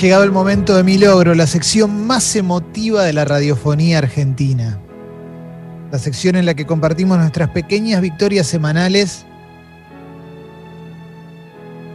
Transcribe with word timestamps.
llegado 0.00 0.24
el 0.24 0.32
momento 0.32 0.76
de 0.76 0.82
mi 0.82 0.98
logro, 0.98 1.34
la 1.34 1.46
sección 1.46 2.06
más 2.06 2.34
emotiva 2.36 3.04
de 3.04 3.12
la 3.12 3.24
radiofonía 3.24 3.98
argentina. 3.98 4.78
La 5.92 5.98
sección 5.98 6.36
en 6.36 6.46
la 6.46 6.54
que 6.54 6.66
compartimos 6.66 7.18
nuestras 7.18 7.50
pequeñas 7.50 8.00
victorias 8.00 8.46
semanales 8.46 9.24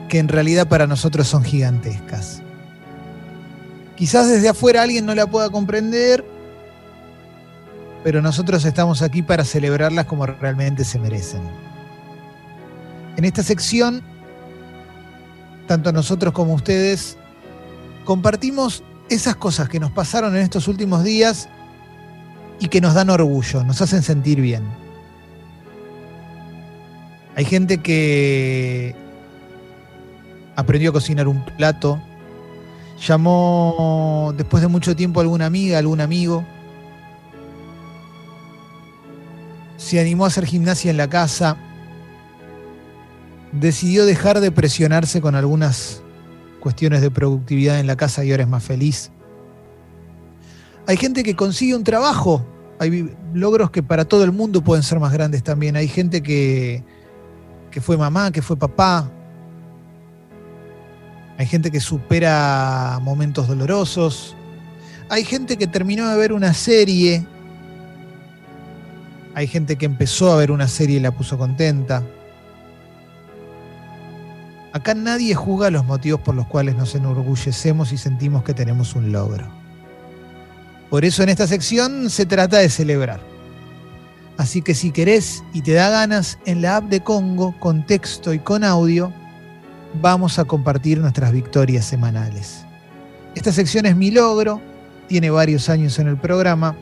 que 0.07 0.19
en 0.19 0.27
realidad 0.27 0.67
para 0.67 0.87
nosotros 0.87 1.27
son 1.27 1.43
gigantescas. 1.43 2.41
Quizás 3.95 4.29
desde 4.29 4.49
afuera 4.49 4.81
alguien 4.81 5.05
no 5.05 5.13
la 5.13 5.27
pueda 5.27 5.49
comprender, 5.49 6.25
pero 8.03 8.21
nosotros 8.21 8.63
estamos 8.65 9.01
aquí 9.01 9.21
para 9.21 9.43
celebrarlas 9.43 10.05
como 10.05 10.25
realmente 10.25 10.83
se 10.83 10.99
merecen. 10.99 11.41
En 13.17 13.25
esta 13.25 13.43
sección, 13.43 14.01
tanto 15.67 15.91
nosotros 15.91 16.33
como 16.33 16.53
ustedes 16.53 17.17
compartimos 18.09 18.81
esas 19.07 19.35
cosas 19.35 19.69
que 19.69 19.79
nos 19.79 19.91
pasaron 19.91 20.35
en 20.35 20.41
estos 20.41 20.67
últimos 20.67 21.03
días 21.03 21.47
y 22.59 22.67
que 22.67 22.81
nos 22.81 22.95
dan 22.95 23.11
orgullo, 23.11 23.63
nos 23.63 23.83
hacen 23.83 24.01
sentir 24.01 24.41
bien. 24.41 24.63
Hay 27.35 27.45
gente 27.45 27.77
que 27.83 28.95
aprendió 30.55 30.89
a 30.89 30.93
cocinar 30.93 31.27
un 31.27 31.45
plato, 31.55 32.01
llamó 32.99 34.33
después 34.35 34.61
de 34.63 34.69
mucho 34.69 34.95
tiempo 34.95 35.19
a 35.19 35.23
alguna 35.23 35.45
amiga, 35.45 35.77
algún 35.77 36.01
amigo, 36.01 36.43
se 39.77 39.99
animó 39.99 40.25
a 40.25 40.29
hacer 40.29 40.47
gimnasia 40.47 40.89
en 40.89 40.97
la 40.97 41.11
casa, 41.11 41.57
decidió 43.51 44.07
dejar 44.07 44.39
de 44.39 44.51
presionarse 44.51 45.21
con 45.21 45.35
algunas 45.35 46.01
cuestiones 46.59 47.01
de 47.01 47.11
productividad 47.11 47.79
en 47.79 47.87
la 47.87 47.95
casa 47.95 48.23
y 48.23 48.31
ahora 48.31 48.43
es 48.43 48.49
más 48.49 48.63
feliz. 48.63 49.11
Hay 50.87 50.97
gente 50.97 51.23
que 51.23 51.35
consigue 51.35 51.75
un 51.75 51.83
trabajo, 51.83 52.45
hay 52.79 53.13
logros 53.33 53.71
que 53.71 53.83
para 53.83 54.05
todo 54.05 54.23
el 54.23 54.31
mundo 54.31 54.61
pueden 54.61 54.83
ser 54.83 54.99
más 54.99 55.11
grandes 55.11 55.43
también. 55.43 55.75
Hay 55.75 55.87
gente 55.87 56.23
que, 56.23 56.83
que 57.71 57.81
fue 57.81 57.97
mamá, 57.97 58.31
que 58.31 58.41
fue 58.41 58.57
papá. 58.57 59.11
Hay 61.37 61.45
gente 61.45 61.71
que 61.71 61.79
supera 61.79 62.99
momentos 63.01 63.47
dolorosos. 63.47 64.35
Hay 65.09 65.23
gente 65.23 65.57
que 65.57 65.67
terminó 65.67 66.07
de 66.09 66.17
ver 66.17 66.33
una 66.33 66.53
serie. 66.53 67.25
Hay 69.35 69.47
gente 69.47 69.75
que 69.75 69.85
empezó 69.85 70.31
a 70.31 70.37
ver 70.37 70.51
una 70.51 70.67
serie 70.67 70.97
y 70.97 70.99
la 70.99 71.11
puso 71.11 71.37
contenta. 71.37 72.03
Acá 74.71 74.93
nadie 74.93 75.33
juzga 75.33 75.71
los 75.71 75.85
motivos 75.85 76.21
por 76.21 76.35
los 76.35 76.45
cuales 76.47 76.75
nos 76.75 76.93
enorgullecemos 76.93 77.91
y 77.91 77.97
sentimos 77.97 78.43
que 78.43 78.53
tenemos 78.53 78.95
un 78.95 79.11
logro. 79.11 79.47
Por 80.89 81.05
eso 81.05 81.23
en 81.23 81.29
esta 81.29 81.47
sección 81.47 82.09
se 82.09 82.25
trata 82.25 82.57
de 82.57 82.69
celebrar. 82.69 83.19
Así 84.37 84.61
que 84.61 84.73
si 84.73 84.91
querés 84.91 85.43
y 85.53 85.61
te 85.61 85.73
da 85.73 85.89
ganas, 85.89 86.39
en 86.45 86.61
la 86.61 86.77
app 86.77 86.85
de 86.85 87.01
Congo, 87.01 87.55
con 87.59 87.85
texto 87.85 88.33
y 88.33 88.39
con 88.39 88.63
audio, 88.63 89.11
vamos 90.01 90.39
a 90.39 90.45
compartir 90.45 90.99
nuestras 90.99 91.31
victorias 91.31 91.85
semanales. 91.85 92.63
Esta 93.35 93.51
sección 93.51 93.85
es 93.85 93.95
mi 93.95 94.11
logro, 94.11 94.61
tiene 95.07 95.29
varios 95.29 95.69
años 95.69 95.99
en 95.99 96.07
el 96.07 96.17
programa 96.17 96.75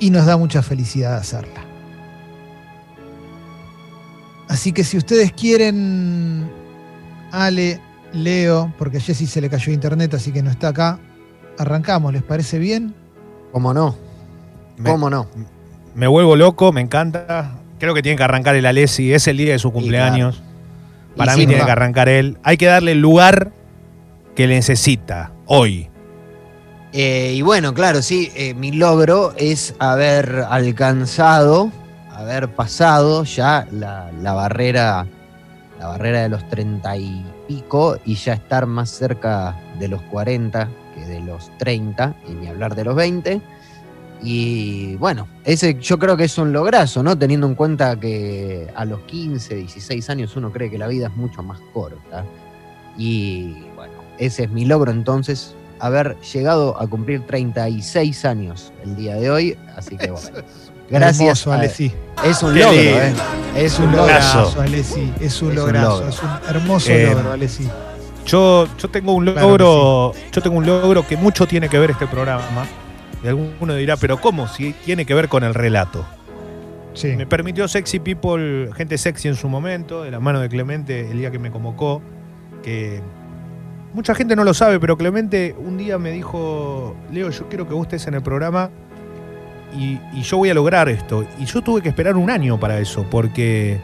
y 0.00 0.10
nos 0.10 0.26
da 0.26 0.36
mucha 0.36 0.62
felicidad 0.62 1.16
hacerla. 1.16 1.71
Así 4.52 4.72
que 4.72 4.84
si 4.84 4.98
ustedes 4.98 5.32
quieren, 5.32 6.46
Ale, 7.30 7.80
Leo, 8.12 8.70
porque 8.76 8.98
a 8.98 9.00
Jessy 9.00 9.26
se 9.26 9.40
le 9.40 9.48
cayó 9.48 9.72
internet, 9.72 10.12
así 10.12 10.30
que 10.30 10.42
no 10.42 10.50
está 10.50 10.68
acá, 10.68 10.98
arrancamos, 11.58 12.12
¿les 12.12 12.22
parece 12.22 12.58
bien? 12.58 12.94
¿Cómo 13.50 13.72
no? 13.72 13.96
¿Cómo 14.84 15.08
no? 15.08 15.26
Me 15.94 16.06
vuelvo 16.06 16.36
loco, 16.36 16.70
me 16.70 16.82
encanta. 16.82 17.54
Creo 17.78 17.94
que 17.94 18.02
tiene 18.02 18.18
que 18.18 18.24
arrancar 18.24 18.54
el 18.54 18.66
Alessi, 18.66 19.14
es 19.14 19.26
el 19.26 19.38
día 19.38 19.52
de 19.52 19.58
su 19.58 19.72
cumpleaños. 19.72 20.42
Para 21.16 21.34
mí 21.34 21.46
tiene 21.46 21.64
que 21.64 21.70
arrancar 21.70 22.10
él. 22.10 22.36
Hay 22.42 22.58
que 22.58 22.66
darle 22.66 22.92
el 22.92 23.00
lugar 23.00 23.52
que 24.36 24.46
necesita 24.46 25.32
hoy. 25.46 25.88
Eh, 26.92 27.32
y 27.36 27.40
bueno, 27.40 27.72
claro, 27.72 28.02
sí, 28.02 28.30
eh, 28.36 28.52
mi 28.52 28.70
logro 28.70 29.32
es 29.38 29.74
haber 29.78 30.44
alcanzado 30.50 31.72
haber 32.14 32.54
pasado 32.54 33.24
ya 33.24 33.66
la, 33.70 34.10
barrera 34.32 35.06
la 35.78 35.88
barrera 35.88 36.22
de 36.22 36.28
los 36.28 36.48
30 36.48 36.96
y 36.96 37.24
pico 37.48 37.98
y 38.04 38.14
ya 38.14 38.34
estar 38.34 38.66
más 38.66 38.90
cerca 38.90 39.56
de 39.78 39.88
los 39.88 40.02
40 40.02 40.68
que 40.94 41.06
de 41.06 41.20
los 41.20 41.50
30 41.58 42.14
y 42.28 42.32
ni 42.32 42.46
hablar 42.48 42.74
de 42.74 42.84
los 42.84 42.94
20 42.94 43.40
y 44.22 44.94
bueno, 44.96 45.26
ese 45.44 45.74
yo 45.80 45.98
creo 45.98 46.16
que 46.16 46.24
es 46.24 46.38
un 46.38 46.52
lograzo, 46.52 47.02
¿no? 47.02 47.18
Teniendo 47.18 47.46
en 47.48 47.56
cuenta 47.56 47.98
que 47.98 48.68
a 48.74 48.84
los 48.84 49.00
15, 49.00 49.56
16 49.56 50.10
años 50.10 50.36
uno 50.36 50.52
cree 50.52 50.70
que 50.70 50.78
la 50.78 50.86
vida 50.86 51.08
es 51.08 51.16
mucho 51.16 51.42
más 51.42 51.58
corta. 51.72 52.24
Y 52.96 53.56
bueno, 53.74 53.94
ese 54.18 54.44
es 54.44 54.50
mi 54.50 54.64
logro 54.64 54.92
entonces, 54.92 55.56
haber 55.80 56.16
llegado 56.20 56.80
a 56.80 56.86
cumplir 56.86 57.26
36 57.26 58.24
años 58.24 58.72
el 58.84 58.94
día 58.94 59.16
de 59.16 59.30
hoy. 59.30 59.58
Así 59.76 59.96
que 59.96 60.12
bueno. 60.12 60.38
Gracias. 60.90 61.46
Alessi. 61.46 61.92
Es 62.24 62.42
un 62.42 62.58
logro, 62.58 62.72
¿eh? 62.72 63.12
Es 63.56 63.78
un 63.78 63.92
lograzo, 63.92 64.60
Alessi. 64.60 65.12
Es 65.20 65.42
un 65.42 65.54
lograzo. 65.54 66.08
Es 66.08 66.22
un 66.22 66.30
hermoso 66.48 66.90
eh, 66.90 67.06
logro, 67.12 67.32
Alessi. 67.32 67.68
Yo, 68.26 68.68
yo 68.78 68.88
tengo 68.88 69.12
un 69.12 69.24
logro, 69.24 70.12
yo 70.30 70.42
tengo 70.42 70.56
un 70.56 70.66
logro 70.66 71.06
que 71.06 71.16
mucho 71.16 71.46
tiene 71.46 71.68
que 71.68 71.78
ver 71.78 71.90
este 71.90 72.06
programa. 72.06 72.66
Y 73.22 73.28
alguno 73.28 73.74
dirá, 73.74 73.96
pero 73.96 74.20
¿cómo? 74.20 74.48
Si 74.48 74.72
tiene 74.84 75.04
que 75.04 75.14
ver 75.14 75.28
con 75.28 75.44
el 75.44 75.54
relato. 75.54 76.04
Sí. 76.94 77.16
Me 77.16 77.26
permitió 77.26 77.68
Sexy 77.68 78.00
People, 78.00 78.70
gente 78.74 78.98
sexy 78.98 79.28
en 79.28 79.34
su 79.34 79.48
momento, 79.48 80.02
de 80.02 80.10
la 80.10 80.20
mano 80.20 80.40
de 80.40 80.48
Clemente 80.48 81.10
el 81.10 81.18
día 81.18 81.30
que 81.30 81.38
me 81.38 81.50
convocó, 81.50 82.02
que 82.62 83.00
mucha 83.94 84.14
gente 84.14 84.36
no 84.36 84.44
lo 84.44 84.54
sabe, 84.54 84.78
pero 84.78 84.96
Clemente 84.96 85.54
un 85.58 85.78
día 85.78 85.98
me 85.98 86.10
dijo, 86.10 86.94
Leo, 87.10 87.30
yo 87.30 87.48
quiero 87.48 87.66
que 87.66 87.74
vos 87.74 87.84
estés 87.84 88.06
en 88.08 88.14
el 88.14 88.22
programa 88.22 88.70
y, 89.76 90.22
yo 90.22 90.38
voy 90.38 90.50
a 90.50 90.54
lograr 90.54 90.88
esto. 90.88 91.26
Y 91.38 91.44
yo 91.44 91.62
tuve 91.62 91.82
que 91.82 91.88
esperar 91.88 92.16
un 92.16 92.30
año 92.30 92.58
para 92.58 92.78
eso, 92.78 93.06
porque 93.10 93.80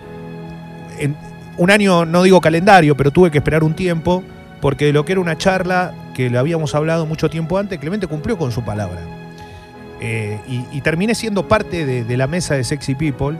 en, 0.98 1.16
un 1.56 1.70
año, 1.70 2.04
no 2.04 2.22
digo 2.22 2.40
calendario, 2.40 2.96
pero 2.96 3.10
tuve 3.10 3.30
que 3.30 3.38
esperar 3.38 3.64
un 3.64 3.74
tiempo, 3.74 4.22
porque 4.60 4.92
lo 4.92 5.04
que 5.04 5.12
era 5.12 5.20
una 5.20 5.36
charla 5.36 5.94
que 6.14 6.30
le 6.30 6.38
habíamos 6.38 6.74
hablado 6.74 7.06
mucho 7.06 7.30
tiempo 7.30 7.58
antes, 7.58 7.78
Clemente 7.78 8.06
cumplió 8.06 8.36
con 8.36 8.52
su 8.52 8.62
palabra. 8.64 9.00
Eh, 10.00 10.38
y, 10.46 10.80
terminé 10.82 11.14
siendo 11.14 11.48
parte 11.48 11.84
de, 11.84 12.16
la 12.16 12.26
mesa 12.26 12.54
de 12.54 12.64
Sexy 12.64 12.94
People. 12.94 13.36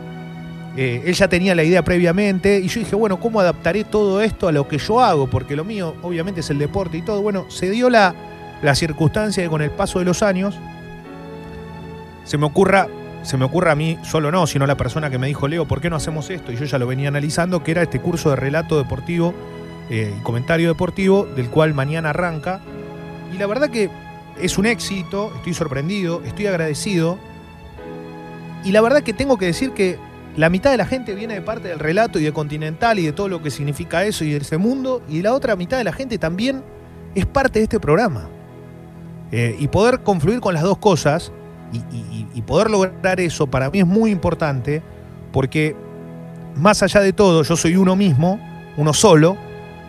Eh, 0.77 1.03
él 1.07 1.15
ya 1.15 1.29
tenía 1.29 1.55
la 1.55 1.65
idea 1.65 1.83
previamente 1.83 2.61
y 2.61 2.69
yo 2.69 2.81
dije, 2.81 2.95
bueno, 2.95 3.19
¿cómo 3.19 3.41
adaptaré 3.41 3.83
todo 3.83 4.21
esto 4.23 4.47
a 4.47 4.53
lo 4.53 4.69
que 4.69 4.79
yo 4.79 5.01
hago? 5.01 5.29
Porque 5.29 5.57
lo 5.57 5.65
mío 5.65 5.97
obviamente 6.03 6.41
es 6.41 6.51
el 6.51 6.59
deporte 6.59 6.99
y 6.99 7.03
todo. 7.03 7.21
Bueno, 7.21 7.47
se 7.49 7.69
dio 7.71 7.91
la, 7.91 8.15
la 8.63 8.75
circunstancia 8.75 9.43
de 9.43 9.49
con 9.49 9.61
el 9.61 9.71
paso 9.71 9.99
de 9.99 10.05
los 10.05 10.23
años 10.23 10.57
se 12.29 12.37
me 12.37 12.45
ocurra, 12.45 12.89
se 13.23 13.39
me 13.39 13.47
ocurra 13.47 13.73
a 13.73 13.75
mí, 13.75 13.99
solo 14.03 14.31
no, 14.31 14.47
sino 14.47 14.65
a 14.65 14.67
la 14.69 14.77
persona 14.77 15.09
que 15.09 15.17
me 15.17 15.29
dijo, 15.29 15.49
Leo, 15.49 15.67
¿por 15.67 15.81
qué 15.81 15.89
no 15.89 15.97
hacemos 15.97 16.29
esto? 16.29 16.53
Y 16.53 16.57
yo 16.57 16.67
ya 16.67 16.79
lo 16.79 16.87
venía 16.87 17.09
analizando, 17.09 17.65
que 17.65 17.71
era 17.71 17.81
este 17.81 18.01
curso 18.03 18.29
de 18.29 18.37
relato 18.37 18.77
deportivo 18.77 19.33
eh, 19.89 20.15
y 20.15 20.23
comentario 20.23 20.69
deportivo, 20.69 21.25
del 21.25 21.49
cual 21.49 21.73
mañana 21.73 22.11
arranca. 22.11 22.61
Y 23.35 23.39
la 23.39 23.47
verdad 23.47 23.71
que 23.71 23.89
es 24.39 24.59
un 24.59 24.67
éxito, 24.67 25.33
estoy 25.37 25.55
sorprendido, 25.55 26.21
estoy 26.23 26.49
agradecido. 26.49 27.19
Y 28.63 28.73
la 28.73 28.83
verdad 28.83 29.03
que 29.03 29.15
tengo 29.15 29.39
que 29.39 29.47
decir 29.47 29.71
que 29.71 29.99
la 30.37 30.51
mitad 30.51 30.71
de 30.71 30.77
la 30.77 30.85
gente 30.85 31.15
viene 31.15 31.33
de 31.33 31.41
parte 31.41 31.69
del 31.69 31.79
relato 31.79 32.19
y 32.19 32.25
de 32.25 32.35
Continental 32.35 32.99
y 32.99 33.07
de 33.07 33.13
todo 33.13 33.29
lo 33.29 33.43
que 33.43 33.51
significa 33.51 34.05
eso 34.05 34.23
y 34.25 34.33
de 34.33 34.37
ese 34.37 34.59
mundo, 34.59 35.03
y 35.09 35.23
la 35.23 35.33
otra 35.33 35.57
mitad 35.57 35.79
de 35.79 35.85
la 35.85 35.95
gente 35.95 36.19
también 36.19 36.63
es 37.15 37.25
parte 37.25 37.61
de 37.61 37.63
este 37.63 37.81
programa. 37.81 38.29
Eh, 39.33 39.57
y 39.59 39.69
poder 39.69 40.01
confluir 40.01 40.41
con 40.41 40.53
las 40.53 40.63
dos 40.63 40.77
cosas 40.77 41.33
y, 41.73 42.43
poder 42.43 42.71
lograr 42.71 43.21
eso 43.21 43.47
para 43.47 43.69
mí 43.69 43.81
es 43.81 43.87
muy 43.87 44.11
importante 44.11 44.83
porque 45.33 45.77
más 46.59 46.83
allá 46.83 47.01
de 47.01 47.13
todo, 47.13 47.43
yo 47.43 47.57
soy 47.57 47.77
uno 47.77 47.97
mismo, 47.97 48.41
uno 48.77 48.93
solo, 48.93 49.37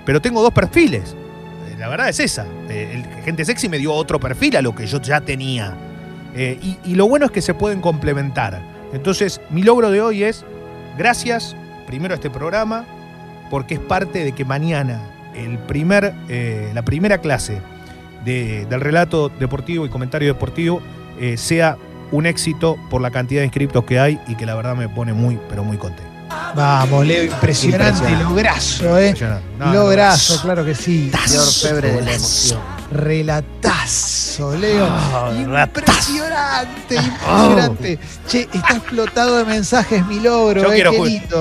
pero 0.05 0.21
tengo 0.21 0.41
dos 0.41 0.53
perfiles. 0.53 1.15
Eh, 1.67 1.75
la 1.77 1.87
verdad 1.87 2.09
es 2.09 2.19
esa. 2.19 2.45
Eh, 2.69 3.03
el 3.17 3.23
gente 3.23 3.45
sexy 3.45 3.69
me 3.69 3.77
dio 3.77 3.93
otro 3.93 4.19
perfil 4.19 4.57
a 4.57 4.61
lo 4.61 4.75
que 4.75 4.85
yo 4.85 5.01
ya 5.01 5.21
tenía. 5.21 5.75
Eh, 6.35 6.59
y, 6.85 6.95
lo 6.95 7.07
bueno 7.07 7.25
es 7.25 7.31
que 7.31 7.41
se 7.41 7.53
pueden 7.53 7.81
complementar. 7.81 8.61
Entonces, 8.93 9.41
mi 9.49 9.63
logro 9.63 9.89
de 9.89 10.01
hoy 10.01 10.23
es, 10.23 10.45
gracias 10.97 11.55
primero 11.87 12.13
a 12.13 12.15
este 12.15 12.29
programa, 12.29 12.85
porque 13.49 13.75
es 13.75 13.79
parte 13.79 14.23
de 14.23 14.31
que 14.33 14.45
mañana 14.45 15.01
el 15.35 15.57
primer, 15.57 16.13
la 16.73 16.83
primera 16.83 17.19
clase 17.19 17.61
del 18.25 18.81
relato 18.81 19.29
deportivo 19.29 19.85
y 19.85 19.89
comentario 19.89 20.27
deportivo 20.27 20.81
eh, 21.19 21.37
sea 21.37 21.77
un 22.11 22.25
éxito 22.25 22.77
por 22.89 23.01
la 23.01 23.11
cantidad 23.11 23.41
de 23.41 23.45
inscriptos 23.45 23.83
que 23.85 23.99
hay 23.99 24.19
y 24.27 24.35
que 24.35 24.45
la 24.45 24.55
verdad 24.55 24.75
me 24.75 24.89
pone 24.89 25.13
muy, 25.13 25.39
pero 25.49 25.63
muy 25.63 25.77
contento. 25.77 26.09
Vamos, 26.55 27.05
Leo, 27.05 27.23
impresionante, 27.23 28.11
lograzo, 28.23 28.97
¿eh? 28.97 29.13
lograzo, 29.59 30.41
claro 30.41 30.63
que 30.65 30.75
sí. 30.75 31.11
Señor 31.25 31.51
febre 31.51 31.91
de 31.91 32.01
la 32.01 32.13
emoción. 32.13 32.59
Relatazo, 32.91 34.55
Leo. 34.57 34.87
Oh, 34.87 35.31
impresionante, 35.33 36.95
impresionante. 36.95 37.99
Che, 38.27 38.47
está 38.51 38.77
explotado 38.77 39.37
de 39.37 39.45
mensajes 39.45 40.05
mi 40.07 40.19
logro, 40.19 40.61
Yo 40.63 40.71
eh, 40.71 40.75
quiero, 40.75 40.91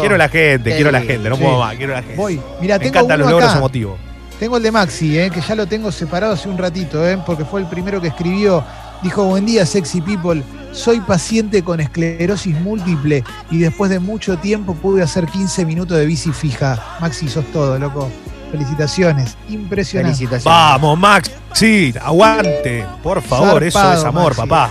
quiero 0.01 0.17
la 0.17 0.29
gente, 0.29 0.75
quiero 0.75 0.91
la 0.91 1.01
gente, 1.01 1.29
no 1.29 1.37
puedo 1.37 1.59
más, 1.59 1.77
quiero 1.77 1.95
la 1.95 2.03
gente. 2.03 2.17
Voy, 2.17 2.41
mira, 2.61 2.79
Me 2.79 2.89
encantan 2.89 3.21
los 3.21 3.31
logros 3.31 3.55
emotivos. 3.57 3.99
Tengo 4.39 4.57
el 4.57 4.63
de 4.63 4.71
Maxi, 4.71 5.19
eh, 5.19 5.31
que 5.31 5.41
ya 5.41 5.55
lo 5.55 5.67
tengo 5.67 5.91
separado 5.91 6.35
hace 6.35 6.49
un 6.49 6.59
ratito, 6.59 7.07
eh, 7.07 7.19
porque 7.27 7.45
fue 7.45 7.61
el 7.61 7.67
primero 7.67 8.01
que 8.01 8.09
escribió. 8.09 8.65
Dijo, 9.03 9.25
buen 9.25 9.47
día, 9.47 9.65
sexy 9.65 10.01
people. 10.01 10.43
Soy 10.73 11.01
paciente 11.01 11.63
con 11.63 11.81
esclerosis 11.81 12.61
múltiple 12.61 13.25
y 13.51 13.59
después 13.59 13.91
de 13.91 14.01
mucho 14.01 14.39
tiempo 14.39 14.75
pude 14.75 15.03
hacer 15.03 15.27
15 15.27 15.65
minutos 15.65 15.97
de 15.97 16.07
bici 16.07 16.33
fija. 16.33 16.99
Maxi, 17.01 17.29
sos 17.29 17.45
todo, 17.53 17.79
loco. 17.79 18.11
Felicitaciones. 18.51 19.37
Impresionante. 19.49 20.17
Felicitaciones. 20.17 20.45
Vamos, 20.45 20.99
Max. 20.99 21.31
Sí, 21.53 21.95
aguante. 22.01 22.85
Por 23.03 23.23
favor, 23.23 23.63
eso 23.63 23.93
es 23.93 24.05
amor, 24.05 24.35
papá. 24.35 24.71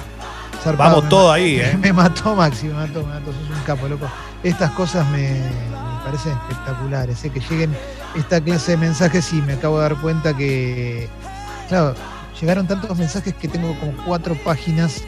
Vamos 0.77 1.07
todo 1.07 1.31
ahí, 1.31 1.59
¿eh? 1.61 1.77
Me 1.79 1.93
mató 1.93 2.35
Maxi, 2.35 2.67
me 2.67 2.73
mató, 2.73 3.01
me 3.03 3.13
mató. 3.13 3.31
Sos 3.31 3.57
un 3.57 3.63
capo, 3.65 3.87
loco. 3.87 4.07
Estas 4.43 4.71
cosas 4.71 5.07
me, 5.11 5.41
parecen 6.03 6.33
espectaculares. 6.33 7.23
¿eh? 7.23 7.29
Que 7.29 7.39
lleguen 7.39 7.75
esta 8.15 8.41
clase 8.41 8.71
de 8.71 8.77
mensajes 8.77 9.31
y 9.33 9.41
me 9.41 9.53
acabo 9.53 9.77
de 9.77 9.83
dar 9.83 9.95
cuenta 9.95 10.35
que, 10.35 11.07
claro, 11.69 11.95
llegaron 12.39 12.67
tantos 12.67 12.97
mensajes 12.97 13.33
que 13.35 13.47
tengo 13.47 13.77
como 13.79 13.93
cuatro 14.05 14.35
páginas 14.43 15.03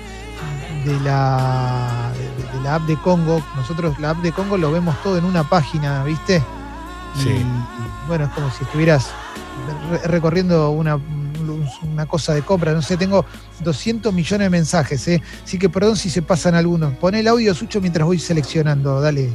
de 0.86 1.00
la, 1.02 2.12
de, 2.54 2.64
la 2.64 2.76
app 2.76 2.84
de 2.84 2.96
Congo. 2.98 3.44
Nosotros 3.56 4.00
la 4.00 4.12
app 4.12 4.18
de 4.18 4.32
Congo 4.32 4.58
lo 4.58 4.72
vemos 4.72 4.96
todo 5.04 5.18
en 5.18 5.26
una 5.26 5.44
página, 5.44 6.04
¿viste? 6.04 6.42
Sí. 7.16 7.30
Y, 7.30 8.08
bueno, 8.08 8.26
es 8.26 8.32
como 8.32 8.50
si 8.52 8.64
estuvieras 8.64 9.12
recorriendo 10.06 10.72
una, 10.72 11.00
una 11.84 12.06
cosa 12.06 12.34
de 12.34 12.42
compra. 12.42 12.74
No 12.74 12.82
sé, 12.82 12.98
tengo 12.98 13.26
200 13.64 14.14
millones 14.14 14.46
de 14.46 14.50
mensajes, 14.50 15.08
¿eh? 15.08 15.22
Así 15.44 15.60
que 15.60 15.70
perdón 15.70 15.96
si 15.96 16.10
se 16.10 16.22
pasan 16.22 16.56
algunos. 16.56 16.94
Pon 16.96 17.16
el 17.16 17.28
audio, 17.28 17.54
Sucho, 17.54 17.82
mientras 17.82 18.06
voy 18.06 18.20
seleccionando. 18.20 19.02
Dale. 19.02 19.30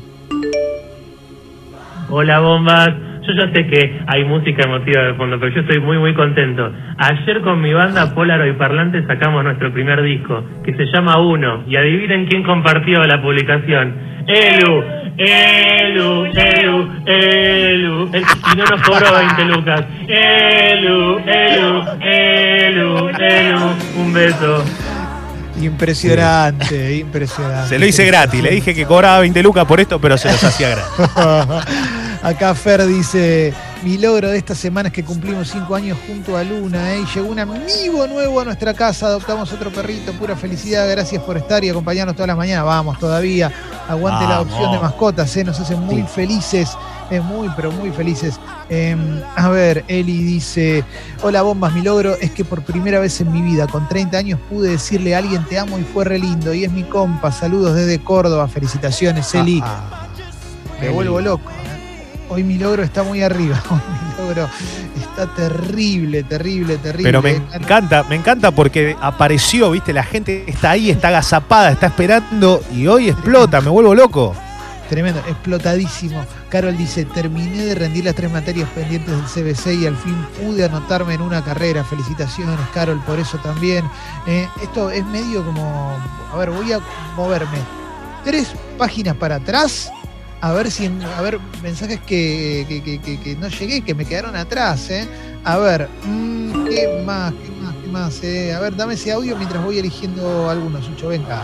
Hola, 2.11 2.41
bombas. 2.41 3.14
Yo 3.27 3.33
ya 3.33 3.51
sé 3.55 3.67
que 3.67 4.01
hay 4.07 4.25
música 4.25 4.65
emotiva 4.65 5.03
de 5.03 5.15
fondo, 5.15 5.41
pero 5.41 5.55
yo 5.55 5.63
estoy 5.63 5.81
muy, 5.81 5.99
muy 5.99 6.13
contento. 6.13 6.71
Ayer 6.99 7.41
con 7.41 7.61
mi 7.63 7.73
banda 7.73 8.15
Polaro 8.15 8.47
y 8.47 8.53
Parlante 8.53 9.03
sacamos 9.07 9.43
nuestro 9.43 9.73
primer 9.73 10.03
disco, 10.03 10.45
que 10.63 10.75
se 10.75 10.85
llama 10.93 11.19
Uno, 11.19 11.65
y 11.67 11.77
adivinen 11.77 12.27
quién 12.27 12.43
compartió 12.43 13.03
la 13.05 13.23
publicación. 13.23 13.95
Elu, 14.27 14.83
Elu, 15.17 16.27
Elu, 16.35 16.91
Elu. 17.07 18.11
y 18.13 18.57
no 18.57 18.65
nos 18.65 18.83
cobró 18.83 19.15
20 19.15 19.45
lucas. 19.47 19.85
Elu, 20.07 21.19
Elu, 21.21 21.83
Elu, 22.03 23.09
Elu. 23.09 23.59
Un 23.97 24.13
beso. 24.13 24.65
Impresionante, 25.63 26.97
impresionante. 26.97 27.69
Se 27.69 27.79
lo 27.79 27.87
hice 27.87 28.05
gratis, 28.05 28.43
le 28.43 28.51
dije 28.51 28.75
que 28.75 28.85
cobraba 28.85 29.21
20 29.21 29.43
lucas 29.43 29.65
por 29.65 29.81
esto, 29.81 29.99
pero 29.99 30.19
se 30.19 30.29
los 30.29 30.45
hacía 30.45 30.71
gratis. 30.71 31.94
Acá 32.25 32.55
Fer 32.55 32.87
dice, 32.87 33.53
mi 33.83 33.99
logro 33.99 34.31
de 34.31 34.39
esta 34.39 34.55
semana 34.55 34.89
es 34.89 34.95
que 34.95 35.05
cumplimos 35.05 35.51
cinco 35.51 35.75
años 35.75 35.99
junto 36.07 36.39
a 36.39 36.43
Luna, 36.43 36.95
¿eh? 36.95 37.01
y 37.01 37.15
llegó 37.15 37.29
un 37.29 37.39
amigo 37.39 38.07
nuevo 38.07 38.41
a 38.41 38.47
nuestra 38.47 38.73
casa, 38.73 39.09
adoptamos 39.09 39.53
otro 39.53 39.71
perrito, 39.71 40.11
pura 40.15 40.35
felicidad, 40.35 40.89
gracias 40.89 41.23
por 41.23 41.37
estar 41.37 41.63
y 41.63 41.69
acompañarnos 41.69 42.17
todas 42.17 42.29
las 42.29 42.37
mañanas, 42.39 42.65
vamos 42.65 42.99
todavía, 42.99 43.53
aguante 43.87 44.25
la 44.25 44.37
adopción 44.37 44.73
de 44.73 44.79
mascotas, 44.79 45.37
¿eh? 45.37 45.45
nos 45.45 45.61
hacen 45.61 45.81
muy 45.81 46.03
felices, 46.05 46.71
es 47.11 47.23
muy, 47.23 47.51
pero 47.55 47.71
muy 47.73 47.91
felices. 47.91 48.41
Em, 48.71 49.21
a 49.37 49.51
ver, 49.51 49.85
Eli 49.87 50.25
dice, 50.25 50.83
hola 51.21 51.43
bombas, 51.43 51.75
mi 51.75 51.83
logro 51.83 52.15
es 52.15 52.31
que 52.31 52.47
por 52.47 52.63
primera 52.63 53.01
vez 53.01 53.21
en 53.21 53.31
mi 53.31 53.43
vida, 53.43 53.67
con 53.67 53.87
30 53.87 54.17
años, 54.17 54.41
pude 54.49 54.71
decirle 54.71 55.15
a 55.15 55.19
alguien 55.19 55.45
te 55.45 55.59
amo 55.59 55.79
y 55.79 55.83
fue 55.83 56.07
re 56.07 56.19
lindo, 56.19 56.55
y 56.55 56.65
es 56.65 56.73
mi 56.73 56.85
compa, 56.85 57.31
saludos 57.31 57.75
desde 57.75 57.99
Córdoba, 57.99 58.49
felicitaciones, 58.49 59.35
Eli. 59.35 59.63
Me 60.81 60.89
vuelvo 60.89 61.21
loco. 61.21 61.51
Hoy 62.35 62.43
mi 62.43 62.59
logro 62.59 62.83
está 62.83 63.05
muy 63.05 63.23
arriba. 63.23 63.63
Hoy 63.71 63.79
mi 63.79 64.23
logro 64.27 64.49
está 64.97 65.33
terrible, 65.37 66.25
terrible, 66.25 66.79
terrible. 66.79 67.05
Pero 67.05 67.23
me 67.23 67.31
encanta, 67.57 68.03
me 68.03 68.17
encanta 68.17 68.51
porque 68.51 68.97
apareció, 69.01 69.71
viste, 69.71 69.93
la 69.93 70.03
gente 70.03 70.43
está 70.49 70.73
ahí, 70.73 70.91
está 70.91 71.09
agazapada, 71.09 71.71
está 71.71 71.87
esperando 71.87 72.61
y 72.73 72.89
hoy 72.89 73.11
explota, 73.11 73.61
me 73.61 73.71
vuelvo 73.71 73.95
loco. 73.95 74.35
Tremendo, 74.89 75.21
explotadísimo. 75.29 76.27
Carol 76.49 76.77
dice, 76.77 77.05
terminé 77.05 77.67
de 77.67 77.75
rendir 77.77 78.05
las 78.05 78.17
tres 78.17 78.33
materias 78.33 78.69
pendientes 78.71 79.15
del 79.15 79.55
CBC 79.55 79.83
y 79.83 79.87
al 79.87 79.97
fin 79.97 80.17
pude 80.43 80.65
anotarme 80.65 81.15
en 81.15 81.23
una 81.23 81.41
carrera. 81.45 81.85
Felicitaciones, 81.85 82.59
Carol, 82.75 83.01
por 83.07 83.21
eso 83.21 83.39
también. 83.39 83.85
Eh, 84.27 84.49
esto 84.61 84.91
es 84.91 85.07
medio 85.07 85.45
como, 85.45 85.97
a 86.33 86.37
ver, 86.37 86.51
voy 86.51 86.73
a 86.73 86.81
moverme 87.17 87.59
tres 88.25 88.53
páginas 88.77 89.15
para 89.17 89.37
atrás 89.37 89.93
a 90.45 90.53
ver 90.53 90.71
si 90.71 90.85
a 90.87 91.23
ver 91.23 91.39
mensajes 91.63 91.99
que, 92.01 92.67
que, 92.69 93.37
no 93.37 93.49
llegué, 93.49 93.81
que 93.81 93.95
me 93.95 94.05
quedaron 94.05 94.37
atrás, 94.37 94.91
¿eh? 94.91 95.09
A 95.43 95.57
ver, 95.57 95.89
mm, 96.05 96.67
¿qué 96.67 97.03
más? 97.07 97.33
¿Qué 97.33 97.51
más? 97.63 97.75
¿Qué 97.77 97.91
más? 97.91 98.25
Eh? 98.25 98.53
A 98.53 98.61
ver, 98.61 98.77
dame 98.77 98.93
ese 98.93 99.11
audio 99.11 99.37
mientras 99.39 99.65
voy 99.65 99.79
eligiendo 99.79 100.51
algunos, 100.51 100.85
Sucho, 100.85 101.09
venga. 101.09 101.41